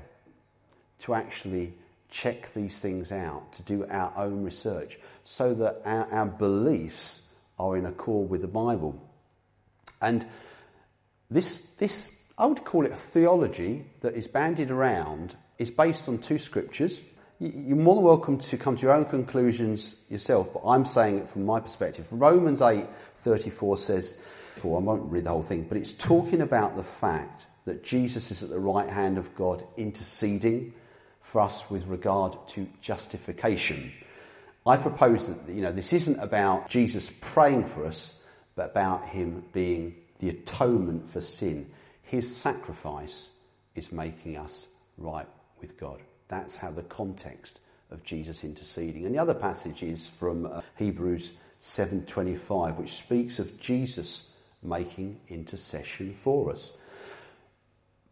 to 0.99 1.13
actually 1.13 1.73
check 2.09 2.53
these 2.53 2.79
things 2.79 3.11
out, 3.11 3.53
to 3.53 3.63
do 3.63 3.85
our 3.89 4.13
own 4.17 4.43
research, 4.43 4.99
so 5.23 5.53
that 5.53 5.81
our, 5.85 6.11
our 6.11 6.25
beliefs 6.25 7.21
are 7.57 7.77
in 7.77 7.85
accord 7.85 8.29
with 8.29 8.41
the 8.41 8.47
Bible. 8.47 8.99
And 10.01 10.25
this 11.29 11.59
this 11.77 12.11
I 12.41 12.47
would 12.47 12.65
call 12.65 12.87
it 12.87 12.91
a 12.91 12.95
theology 12.95 13.85
that 13.99 14.15
is 14.15 14.27
bandied 14.27 14.71
around, 14.71 15.35
is 15.59 15.69
based 15.69 16.09
on 16.09 16.17
two 16.17 16.39
scriptures. 16.39 17.03
You're 17.39 17.77
more 17.77 17.93
than 17.93 18.03
welcome 18.03 18.39
to 18.39 18.57
come 18.57 18.75
to 18.75 18.81
your 18.81 18.93
own 18.93 19.05
conclusions 19.05 19.95
yourself, 20.09 20.51
but 20.51 20.63
I'm 20.65 20.83
saying 20.83 21.19
it 21.19 21.29
from 21.29 21.45
my 21.45 21.59
perspective. 21.59 22.07
Romans 22.09 22.63
8 22.63 22.87
34 23.17 23.77
says, 23.77 24.19
well, 24.63 24.77
I 24.77 24.79
won't 24.79 25.11
read 25.11 25.25
the 25.25 25.29
whole 25.29 25.43
thing, 25.43 25.67
but 25.69 25.77
it's 25.77 25.91
talking 25.91 26.41
about 26.41 26.75
the 26.75 26.81
fact 26.81 27.45
that 27.65 27.83
Jesus 27.83 28.31
is 28.31 28.41
at 28.41 28.49
the 28.49 28.59
right 28.59 28.89
hand 28.89 29.19
of 29.19 29.35
God 29.35 29.63
interceding 29.77 30.73
for 31.21 31.41
us 31.41 31.69
with 31.69 31.85
regard 31.85 32.35
to 32.49 32.67
justification. 32.81 33.91
I 34.65 34.77
propose 34.77 35.27
that 35.27 35.37
you 35.47 35.61
know 35.61 35.71
this 35.71 35.93
isn't 35.93 36.17
about 36.17 36.69
Jesus 36.69 37.11
praying 37.21 37.65
for 37.65 37.85
us, 37.85 38.19
but 38.55 38.71
about 38.71 39.07
him 39.09 39.43
being 39.53 39.95
the 40.17 40.29
atonement 40.29 41.07
for 41.07 41.21
sin. 41.21 41.69
His 42.11 42.35
sacrifice 42.35 43.29
is 43.73 43.93
making 43.93 44.35
us 44.35 44.67
right 44.97 45.29
with 45.61 45.77
God. 45.77 46.01
That's 46.27 46.57
how 46.57 46.69
the 46.71 46.83
context 46.83 47.61
of 47.89 48.03
Jesus 48.03 48.43
interceding. 48.43 49.05
And 49.05 49.15
the 49.15 49.19
other 49.19 49.33
passage 49.33 49.81
is 49.81 50.07
from 50.07 50.45
uh, 50.45 50.59
Hebrews 50.77 51.31
7:25 51.61 52.79
which 52.79 52.95
speaks 52.95 53.39
of 53.39 53.57
Jesus 53.61 54.33
making 54.61 55.21
intercession 55.29 56.13
for 56.13 56.51
us. 56.51 56.75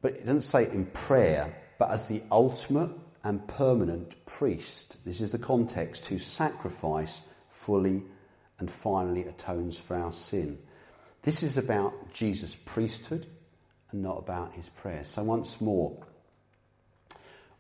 But 0.02 0.14
it 0.14 0.26
doesn't 0.26 0.44
say 0.44 0.72
in 0.72 0.86
prayer, 0.86 1.54
but 1.78 1.92
as 1.92 2.08
the 2.08 2.24
ultimate 2.32 2.92
and 3.26 3.46
permanent 3.50 4.26
priest. 4.26 4.96
This 5.04 5.20
is 5.20 5.34
the 5.34 5.40
context 5.40 6.06
whose 6.06 6.26
sacrifice 6.26 7.22
fully 7.50 8.04
and 8.60 8.72
finally 8.72 9.26
atones 9.26 9.78
for 9.78 9.98
our 9.98 10.14
sin. 10.14 10.58
This 11.24 11.44
is 11.44 11.58
about 11.58 12.14
Jesus' 12.14 12.56
priesthood 12.56 13.28
and 13.92 14.02
not 14.02 14.18
about 14.18 14.54
his 14.54 14.70
prayer. 14.70 15.04
So, 15.04 15.24
once 15.24 15.60
more, 15.60 15.98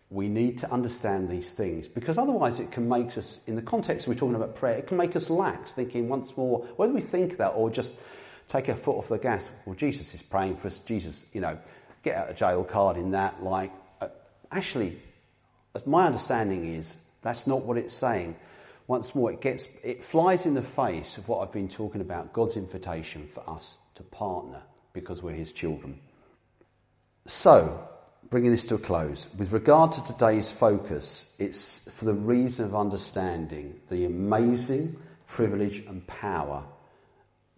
we 0.09 0.27
need 0.27 0.57
to 0.59 0.71
understand 0.71 1.29
these 1.29 1.51
things 1.51 1.87
because 1.87 2.17
otherwise 2.17 2.59
it 2.59 2.71
can 2.71 2.89
make 2.89 3.17
us, 3.17 3.39
in 3.45 3.55
the 3.55 3.61
context 3.61 4.07
we're 4.07 4.15
talking 4.15 4.35
about 4.35 4.55
prayer, 4.55 4.75
it 4.75 4.87
can 4.87 4.97
make 4.97 5.15
us 5.15 5.29
lax, 5.29 5.71
thinking 5.71 6.09
once 6.09 6.35
more, 6.35 6.59
whether 6.77 6.93
we 6.93 7.01
think 7.01 7.37
that 7.37 7.49
or 7.49 7.69
just 7.69 7.93
take 8.47 8.69
our 8.69 8.75
foot 8.75 8.97
off 8.97 9.09
the 9.09 9.19
gas. 9.19 9.49
Well, 9.65 9.75
Jesus 9.75 10.13
is 10.15 10.21
praying 10.23 10.57
for 10.57 10.67
us. 10.67 10.79
Jesus, 10.79 11.25
you 11.31 11.41
know, 11.41 11.57
get 12.01 12.15
out 12.15 12.29
a 12.29 12.33
jail 12.33 12.63
card 12.63 12.97
in 12.97 13.11
that. 13.11 13.43
Like, 13.43 13.71
uh, 14.01 14.07
actually, 14.51 14.97
my 15.85 16.07
understanding 16.07 16.65
is, 16.73 16.97
that's 17.21 17.45
not 17.45 17.63
what 17.63 17.77
it's 17.77 17.93
saying. 17.93 18.35
Once 18.87 19.13
more, 19.13 19.31
it 19.31 19.41
gets, 19.41 19.67
it 19.83 20.03
flies 20.03 20.47
in 20.47 20.55
the 20.55 20.63
face 20.63 21.19
of 21.19 21.27
what 21.27 21.41
I've 21.41 21.53
been 21.53 21.69
talking 21.69 22.01
about 22.01 22.33
God's 22.33 22.57
invitation 22.57 23.27
for 23.27 23.47
us 23.47 23.77
to 23.95 24.03
partner 24.03 24.63
because 24.93 25.21
we're 25.21 25.33
His 25.33 25.51
children. 25.51 25.99
So, 27.29 27.87
bringing 28.31 28.49
this 28.49 28.65
to 28.65 28.75
a 28.75 28.79
close, 28.79 29.29
with 29.37 29.53
regard 29.53 29.91
to 29.91 30.03
today's 30.03 30.51
focus, 30.51 31.31
it's 31.37 31.87
for 31.87 32.05
the 32.05 32.13
reason 32.15 32.65
of 32.65 32.75
understanding 32.75 33.79
the 33.91 34.05
amazing 34.05 34.97
privilege 35.27 35.77
and 35.85 36.05
power 36.07 36.63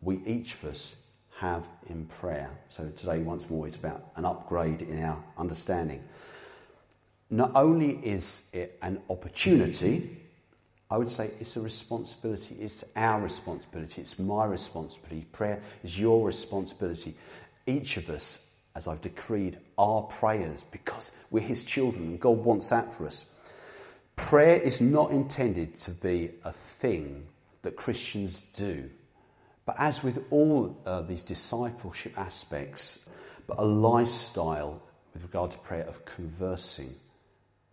we 0.01 0.17
each 0.25 0.55
of 0.55 0.65
us 0.65 0.93
have 1.37 1.65
in 1.87 2.05
prayer. 2.07 2.51
So, 2.67 2.89
today, 2.89 3.19
once 3.19 3.49
more, 3.49 3.65
is 3.65 3.77
about 3.77 4.11
an 4.17 4.25
upgrade 4.25 4.81
in 4.81 5.01
our 5.01 5.23
understanding. 5.37 6.03
Not 7.29 7.51
only 7.55 7.91
is 7.91 8.41
it 8.51 8.77
an 8.81 9.01
opportunity, 9.09 10.17
I 10.89 10.97
would 10.97 11.09
say 11.09 11.31
it's 11.39 11.55
a 11.55 11.61
responsibility. 11.61 12.57
It's 12.59 12.83
our 12.97 13.21
responsibility. 13.21 14.01
It's 14.01 14.19
my 14.19 14.43
responsibility. 14.43 15.27
Prayer 15.31 15.61
is 15.81 15.97
your 15.97 16.27
responsibility. 16.27 17.15
Each 17.65 17.95
of 17.95 18.09
us 18.09 18.37
as 18.75 18.87
I've 18.87 19.01
decreed, 19.01 19.57
our 19.77 20.03
prayers 20.03 20.63
because 20.71 21.11
we're 21.29 21.41
His 21.41 21.63
children 21.63 22.03
and 22.03 22.19
God 22.19 22.37
wants 22.37 22.69
that 22.69 22.93
for 22.93 23.05
us. 23.05 23.25
Prayer 24.15 24.61
is 24.61 24.81
not 24.81 25.11
intended 25.11 25.75
to 25.79 25.91
be 25.91 26.31
a 26.43 26.51
thing 26.51 27.25
that 27.63 27.75
Christians 27.75 28.39
do, 28.55 28.89
but 29.65 29.75
as 29.77 30.03
with 30.03 30.25
all 30.29 30.77
uh, 30.85 31.01
these 31.01 31.23
discipleship 31.23 32.17
aspects, 32.17 33.07
but 33.47 33.57
a 33.59 33.65
lifestyle 33.65 34.81
with 35.13 35.23
regard 35.23 35.51
to 35.51 35.57
prayer 35.59 35.83
of 35.83 36.05
conversing 36.05 36.95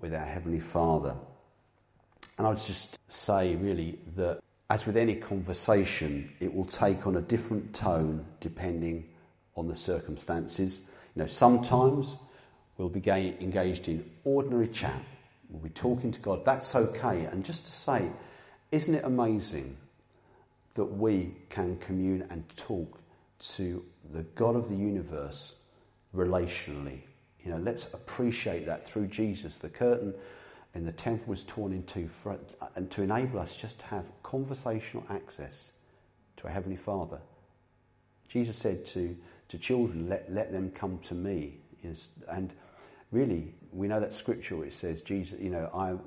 with 0.00 0.14
our 0.14 0.24
Heavenly 0.24 0.60
Father. 0.60 1.14
And 2.36 2.46
I 2.46 2.50
would 2.50 2.58
just 2.58 2.98
say, 3.08 3.56
really, 3.56 3.98
that 4.16 4.40
as 4.70 4.86
with 4.86 4.96
any 4.96 5.16
conversation, 5.16 6.32
it 6.40 6.54
will 6.54 6.64
take 6.64 7.06
on 7.06 7.16
a 7.16 7.20
different 7.22 7.74
tone 7.74 8.24
depending 8.40 9.08
on 9.58 9.68
the 9.68 9.74
circumstances. 9.74 10.80
You 11.14 11.22
know, 11.22 11.26
sometimes 11.26 12.16
we'll 12.76 12.88
be 12.88 13.08
engaged 13.08 13.88
in 13.88 14.08
ordinary 14.24 14.68
chat. 14.68 15.02
We'll 15.50 15.62
be 15.62 15.70
talking 15.70 16.12
to 16.12 16.20
God. 16.20 16.44
That's 16.44 16.74
okay. 16.74 17.24
And 17.24 17.44
just 17.44 17.66
to 17.66 17.72
say, 17.72 18.10
isn't 18.70 18.94
it 18.94 19.04
amazing 19.04 19.76
that 20.74 20.84
we 20.84 21.34
can 21.48 21.76
commune 21.78 22.26
and 22.30 22.44
talk 22.56 23.00
to 23.40 23.84
the 24.12 24.22
God 24.22 24.54
of 24.54 24.68
the 24.68 24.76
universe 24.76 25.54
relationally? 26.14 27.00
You 27.44 27.52
know, 27.52 27.58
let's 27.58 27.92
appreciate 27.94 28.66
that 28.66 28.86
through 28.86 29.06
Jesus. 29.08 29.58
The 29.58 29.70
curtain 29.70 30.14
in 30.74 30.84
the 30.84 30.92
temple 30.92 31.30
was 31.30 31.44
torn 31.44 31.72
in 31.72 31.82
two 31.84 32.08
for, 32.08 32.38
and 32.76 32.90
to 32.90 33.02
enable 33.02 33.38
us 33.38 33.56
just 33.56 33.80
to 33.80 33.86
have 33.86 34.04
conversational 34.22 35.04
access 35.08 35.72
to 36.36 36.46
our 36.46 36.52
Heavenly 36.52 36.76
Father. 36.76 37.20
Jesus 38.28 38.56
said 38.56 38.84
to, 38.86 39.16
to 39.48 39.58
children, 39.58 40.08
let, 40.08 40.30
let 40.32 40.52
them 40.52 40.70
come 40.70 40.98
to 40.98 41.14
me. 41.14 41.58
and 42.28 42.52
really, 43.10 43.54
we 43.72 43.88
know 43.88 44.00
that 44.00 44.12
scripture 44.12 44.56
which 44.56 44.74
says, 44.74 45.02
Jesus, 45.02 45.38
you 45.40 45.50
know, 45.50 45.70
I'm, 45.74 46.00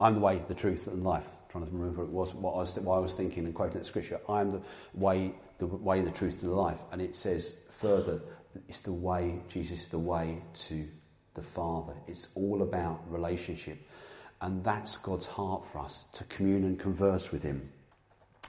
I'm 0.00 0.14
the 0.14 0.20
way, 0.20 0.42
the 0.48 0.54
truth, 0.54 0.86
and 0.86 1.04
life. 1.04 1.26
I'm 1.26 1.48
trying 1.48 1.66
to 1.66 1.70
remember 1.72 2.04
what, 2.04 2.08
it 2.08 2.12
was, 2.12 2.34
what 2.34 2.54
I 2.54 2.58
was, 2.58 2.78
what 2.80 2.96
I 2.96 2.98
was 2.98 3.14
thinking 3.14 3.44
and 3.44 3.54
quoting 3.54 3.78
that 3.78 3.86
scripture. 3.86 4.20
I'm 4.28 4.52
the 4.52 4.60
way, 4.94 5.34
the 5.58 5.66
way, 5.66 6.00
the 6.00 6.10
truth, 6.10 6.42
and 6.42 6.50
the 6.52 6.56
life. 6.56 6.78
And 6.92 7.00
it 7.00 7.14
says 7.14 7.56
further, 7.70 8.20
it's 8.68 8.80
the 8.80 8.92
way, 8.92 9.40
Jesus 9.48 9.86
the 9.86 9.98
way 9.98 10.42
to 10.68 10.88
the 11.34 11.42
Father. 11.42 11.94
It's 12.06 12.28
all 12.34 12.62
about 12.62 13.00
relationship. 13.10 13.78
And 14.40 14.64
that's 14.64 14.96
God's 14.96 15.26
heart 15.26 15.64
for 15.64 15.78
us, 15.78 16.04
to 16.14 16.24
commune 16.24 16.64
and 16.64 16.78
converse 16.78 17.30
with 17.30 17.42
Him. 17.42 17.70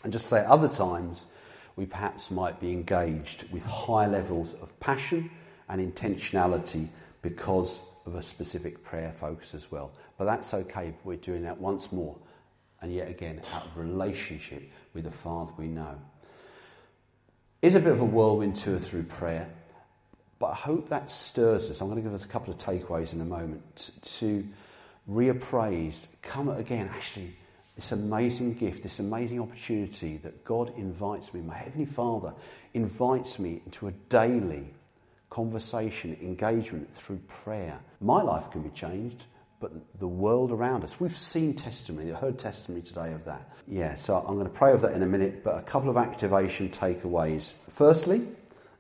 And 0.03 0.11
just 0.11 0.27
say, 0.27 0.43
other 0.45 0.67
times, 0.67 1.27
we 1.75 1.85
perhaps 1.85 2.29
might 2.29 2.59
be 2.59 2.71
engaged 2.71 3.51
with 3.51 3.65
high 3.65 4.07
levels 4.07 4.53
of 4.55 4.77
passion 4.79 5.29
and 5.69 5.81
intentionality 5.81 6.87
because 7.21 7.79
of 8.05 8.15
a 8.15 8.21
specific 8.21 8.83
prayer 8.83 9.13
focus 9.15 9.53
as 9.53 9.71
well. 9.71 9.91
But 10.17 10.25
that's 10.25 10.53
okay. 10.53 10.93
We're 11.03 11.17
doing 11.17 11.43
that 11.43 11.59
once 11.59 11.91
more. 11.91 12.15
And 12.81 12.93
yet 12.93 13.09
again, 13.09 13.41
out 13.53 13.65
of 13.65 13.77
relationship 13.77 14.69
with 14.93 15.05
the 15.05 15.11
Father 15.11 15.51
we 15.57 15.67
know. 15.67 15.99
Is 17.61 17.75
a 17.75 17.79
bit 17.79 17.93
of 17.93 18.01
a 18.01 18.05
whirlwind 18.05 18.57
tour 18.57 18.77
through 18.77 19.03
prayer, 19.03 19.49
but 20.37 20.47
I 20.47 20.55
hope 20.55 20.89
that 20.89 21.09
stirs 21.09 21.69
us. 21.69 21.79
I'm 21.79 21.87
going 21.87 22.01
to 22.01 22.03
give 22.03 22.13
us 22.13 22.25
a 22.25 22.27
couple 22.27 22.53
of 22.53 22.59
takeaways 22.59 23.13
in 23.13 23.21
a 23.21 23.25
moment 23.25 23.91
to 24.19 24.45
reappraise, 25.09 26.07
come 26.21 26.49
again, 26.49 26.89
actually, 26.93 27.37
this 27.75 27.91
amazing 27.91 28.53
gift, 28.53 28.83
this 28.83 28.99
amazing 28.99 29.39
opportunity 29.39 30.17
that 30.17 30.43
God 30.43 30.73
invites 30.77 31.33
me, 31.33 31.41
my 31.41 31.55
Heavenly 31.55 31.85
Father 31.85 32.33
invites 32.73 33.39
me 33.39 33.61
into 33.65 33.87
a 33.87 33.91
daily 34.09 34.73
conversation, 35.29 36.15
engagement 36.21 36.93
through 36.93 37.19
prayer. 37.27 37.79
My 37.99 38.21
life 38.21 38.51
can 38.51 38.61
be 38.61 38.69
changed, 38.69 39.23
but 39.59 39.71
the 39.97 40.07
world 40.07 40.51
around 40.51 40.83
us. 40.83 40.99
We've 40.99 41.17
seen 41.17 41.55
testimony, 41.55 42.11
I 42.11 42.19
heard 42.19 42.37
testimony 42.37 42.83
today 42.83 43.13
of 43.13 43.25
that. 43.25 43.49
Yeah, 43.67 43.95
so 43.95 44.17
I'm 44.17 44.35
going 44.35 44.45
to 44.45 44.53
pray 44.53 44.71
over 44.71 44.87
that 44.87 44.95
in 44.95 45.01
a 45.01 45.07
minute, 45.07 45.43
but 45.43 45.57
a 45.57 45.61
couple 45.63 45.89
of 45.89 45.97
activation 45.97 46.69
takeaways. 46.69 47.53
Firstly, 47.69 48.27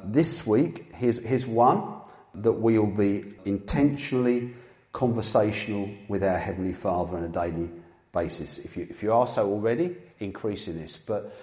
this 0.03 0.45
week, 0.45 0.93
here's, 0.93 1.25
here's 1.25 1.47
one 1.47 1.95
that 2.35 2.51
we 2.51 2.77
will 2.77 2.87
be 2.87 3.33
intentionally 3.45 4.53
conversational 4.91 5.89
with 6.07 6.23
our 6.23 6.37
Heavenly 6.37 6.73
Father 6.73 7.17
on 7.17 7.23
a 7.23 7.29
daily 7.29 7.71
basis. 8.13 8.59
If 8.59 8.77
you, 8.77 8.87
if 8.89 9.03
you 9.03 9.11
are 9.11 9.27
so 9.27 9.49
already, 9.49 9.95
increasing 10.19 10.79
this. 10.79 10.95
But 10.95 11.35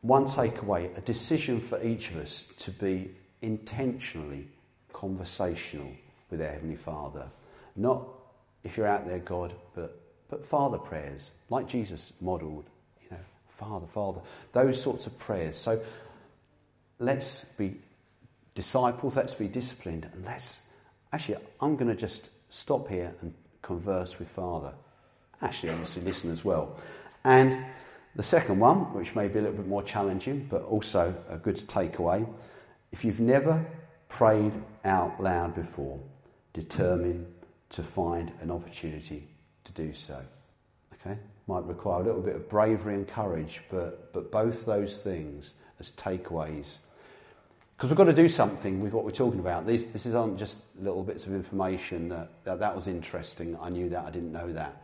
one 0.00 0.24
takeaway, 0.26 0.96
a 0.96 1.00
decision 1.02 1.60
for 1.60 1.82
each 1.82 2.10
of 2.10 2.16
us 2.16 2.46
to 2.58 2.70
be 2.70 3.10
intentionally 3.42 4.48
conversational 4.92 5.90
with 6.30 6.40
our 6.40 6.48
Heavenly 6.48 6.76
Father. 6.76 7.26
Not 7.76 8.06
if 8.62 8.76
you're 8.76 8.86
out 8.86 9.06
there, 9.06 9.18
God, 9.18 9.52
but, 9.74 10.00
but 10.30 10.44
Father 10.44 10.78
prayers, 10.78 11.30
like 11.50 11.68
Jesus 11.68 12.12
modelled, 12.20 12.64
you 13.02 13.08
know, 13.10 13.22
Father, 13.48 13.86
Father, 13.86 14.20
those 14.52 14.80
sorts 14.80 15.06
of 15.06 15.18
prayers. 15.18 15.56
So 15.56 15.80
let's 16.98 17.44
be 17.44 17.74
disciples, 18.54 19.16
let's 19.16 19.34
be 19.34 19.48
disciplined, 19.48 20.08
and 20.12 20.24
let's 20.24 20.60
actually, 21.12 21.36
I'm 21.60 21.76
going 21.76 21.90
to 21.90 21.96
just 21.96 22.30
stop 22.48 22.88
here 22.88 23.14
and 23.20 23.34
converse 23.62 24.18
with 24.18 24.28
Father. 24.28 24.72
Actually, 25.42 25.70
obviously, 25.70 26.02
listen 26.02 26.30
as 26.30 26.44
well. 26.44 26.76
And 27.24 27.58
the 28.16 28.22
second 28.22 28.60
one, 28.60 28.92
which 28.94 29.14
may 29.14 29.28
be 29.28 29.38
a 29.38 29.42
little 29.42 29.56
bit 29.56 29.66
more 29.66 29.82
challenging, 29.82 30.46
but 30.50 30.62
also 30.62 31.14
a 31.28 31.38
good 31.38 31.56
takeaway 31.56 32.26
if 32.94 33.04
you've 33.04 33.18
never 33.18 33.66
prayed 34.08 34.52
out 34.84 35.20
loud 35.20 35.52
before, 35.52 35.98
determine 36.52 37.26
to 37.70 37.82
find 37.82 38.30
an 38.40 38.52
opportunity 38.52 39.26
to 39.64 39.72
do 39.72 39.92
so. 39.92 40.22
Okay? 40.92 41.18
Might 41.48 41.64
require 41.64 42.02
a 42.02 42.04
little 42.04 42.20
bit 42.20 42.36
of 42.36 42.48
bravery 42.48 42.94
and 42.94 43.08
courage, 43.08 43.62
but, 43.68 44.12
but 44.12 44.30
both 44.30 44.64
those 44.64 44.98
things 44.98 45.54
as 45.80 45.90
takeaways. 45.90 46.76
Because 47.76 47.90
we've 47.90 47.96
got 47.96 48.04
to 48.04 48.12
do 48.12 48.28
something 48.28 48.80
with 48.80 48.92
what 48.92 49.04
we're 49.04 49.10
talking 49.10 49.40
about. 49.40 49.66
These, 49.66 49.86
this 49.86 50.06
isn't 50.06 50.38
just 50.38 50.62
little 50.80 51.02
bits 51.02 51.26
of 51.26 51.34
information 51.34 52.10
that, 52.10 52.30
that 52.44 52.60
that 52.60 52.76
was 52.76 52.86
interesting. 52.86 53.58
I 53.60 53.70
knew 53.70 53.88
that, 53.88 54.04
I 54.04 54.10
didn't 54.10 54.30
know 54.30 54.52
that. 54.52 54.80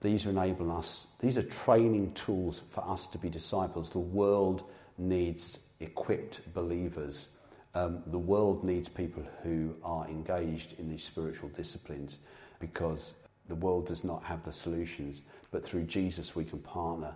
These 0.00 0.26
are 0.26 0.30
enabling 0.30 0.70
us, 0.70 1.06
these 1.18 1.36
are 1.38 1.42
training 1.42 2.12
tools 2.12 2.62
for 2.70 2.86
us 2.88 3.06
to 3.08 3.18
be 3.18 3.28
disciples. 3.28 3.90
The 3.90 3.98
world 3.98 4.62
needs 4.96 5.58
equipped 5.80 6.52
believers. 6.54 7.28
Um, 7.74 8.02
the 8.06 8.18
world 8.18 8.64
needs 8.64 8.88
people 8.88 9.24
who 9.42 9.74
are 9.82 10.06
engaged 10.06 10.78
in 10.78 10.88
these 10.88 11.04
spiritual 11.04 11.48
disciplines 11.50 12.18
because 12.60 13.14
the 13.48 13.54
world 13.54 13.86
does 13.86 14.04
not 14.04 14.22
have 14.24 14.44
the 14.44 14.52
solutions, 14.52 15.22
but 15.50 15.64
through 15.64 15.84
Jesus 15.84 16.34
we 16.36 16.44
can 16.44 16.58
partner 16.60 17.14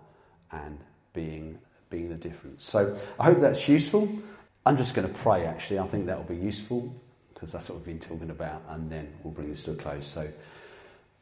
and 0.51 0.79
being 1.13 1.59
being 1.91 2.09
the 2.09 2.15
difference. 2.15 2.65
So 2.65 2.97
I 3.21 3.25
hope 3.25 3.41
that's 3.41 3.69
useful. 3.69 4.11
I'm 4.65 4.79
just 4.79 4.95
going 4.95 5.07
to 5.07 5.15
pray 5.15 5.45
actually. 5.45 5.79
I 5.79 5.87
think 5.87 6.07
that 6.07 6.17
will 6.17 6.37
be 6.37 6.43
useful 6.43 6.95
because 7.35 7.53
that's 7.53 7.69
what 7.69 7.79
we've 7.79 7.87
been 7.87 7.99
talking 7.99 8.31
about, 8.31 8.63
and 8.69 8.91
then 8.91 9.13
we'll 9.23 9.35
bring 9.35 9.51
this 9.51 9.65
to 9.65 9.73
a 9.73 9.75
close. 9.75 10.07
So 10.07 10.29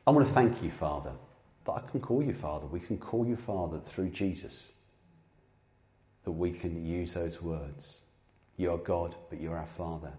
I 0.06 0.10
want 0.10 0.26
to 0.26 0.32
thank 0.32 0.62
you, 0.62 0.70
Father, 0.70 1.12
that 1.74 1.84
I 1.84 1.90
can 1.90 2.00
call 2.00 2.22
you 2.22 2.34
Father. 2.34 2.66
We 2.66 2.80
can 2.80 2.98
call 2.98 3.26
you 3.26 3.36
Father 3.36 3.78
through 3.78 4.10
Jesus 4.10 4.72
that 6.24 6.32
we 6.32 6.50
can 6.52 6.84
use 6.84 7.14
those 7.14 7.40
words. 7.40 8.00
You're 8.56 8.78
God, 8.78 9.14
but 9.28 9.40
you're 9.40 9.56
our 9.56 9.66
Father. 9.66 10.12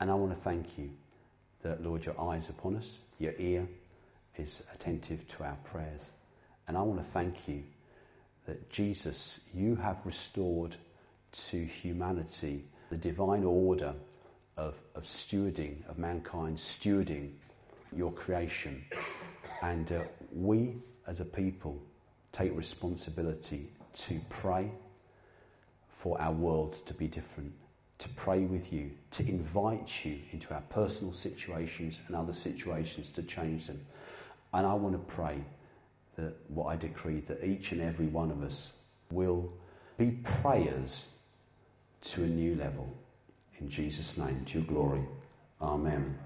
And 0.00 0.10
I 0.10 0.14
want 0.14 0.32
to 0.32 0.38
thank 0.38 0.78
you 0.78 0.90
that, 1.62 1.82
Lord, 1.82 2.06
your 2.06 2.18
eyes 2.20 2.48
upon 2.48 2.76
us, 2.76 2.98
your 3.18 3.34
ear 3.38 3.68
is 4.36 4.62
attentive 4.72 5.26
to 5.28 5.44
our 5.44 5.58
prayers. 5.64 6.10
And 6.66 6.76
I 6.76 6.82
want 6.82 6.98
to 7.00 7.04
thank 7.04 7.48
you 7.48 7.64
that, 8.46 8.70
Jesus, 8.70 9.40
you 9.52 9.76
have 9.76 10.00
restored 10.04 10.76
to 11.32 11.64
humanity 11.64 12.64
the 12.90 12.96
divine 12.96 13.44
order 13.44 13.94
of, 14.56 14.80
of 14.94 15.02
stewarding, 15.02 15.86
of 15.88 15.98
mankind 15.98 16.56
stewarding 16.56 17.32
your 17.94 18.12
creation. 18.12 18.84
And 19.62 19.90
uh, 19.90 20.02
we, 20.32 20.76
as 21.06 21.20
a 21.20 21.24
people, 21.24 21.80
take 22.32 22.56
responsibility 22.56 23.68
to 23.94 24.20
pray 24.28 24.70
for 25.90 26.20
our 26.20 26.32
world 26.32 26.86
to 26.86 26.94
be 26.94 27.08
different, 27.08 27.52
to 27.98 28.08
pray 28.10 28.44
with 28.44 28.72
you, 28.72 28.92
to 29.10 29.28
invite 29.28 30.04
you 30.04 30.18
into 30.30 30.54
our 30.54 30.60
personal 30.62 31.12
situations 31.12 31.98
and 32.06 32.14
other 32.14 32.32
situations 32.32 33.10
to 33.10 33.22
change 33.22 33.66
them. 33.66 33.80
And 34.54 34.66
I 34.66 34.74
want 34.74 34.94
to 34.94 35.14
pray 35.14 35.38
that 36.16 36.36
what 36.48 36.66
I 36.66 36.76
decree, 36.76 37.20
that 37.20 37.42
each 37.44 37.72
and 37.72 37.80
every 37.80 38.06
one 38.06 38.30
of 38.30 38.42
us 38.42 38.74
will 39.10 39.52
be 39.96 40.12
prayers 40.22 41.08
to 42.02 42.22
a 42.22 42.26
new 42.26 42.54
level. 42.54 42.92
In 43.60 43.68
Jesus' 43.68 44.16
name, 44.16 44.44
to 44.46 44.58
your 44.58 44.66
glory. 44.66 45.02
Amen. 45.60 46.16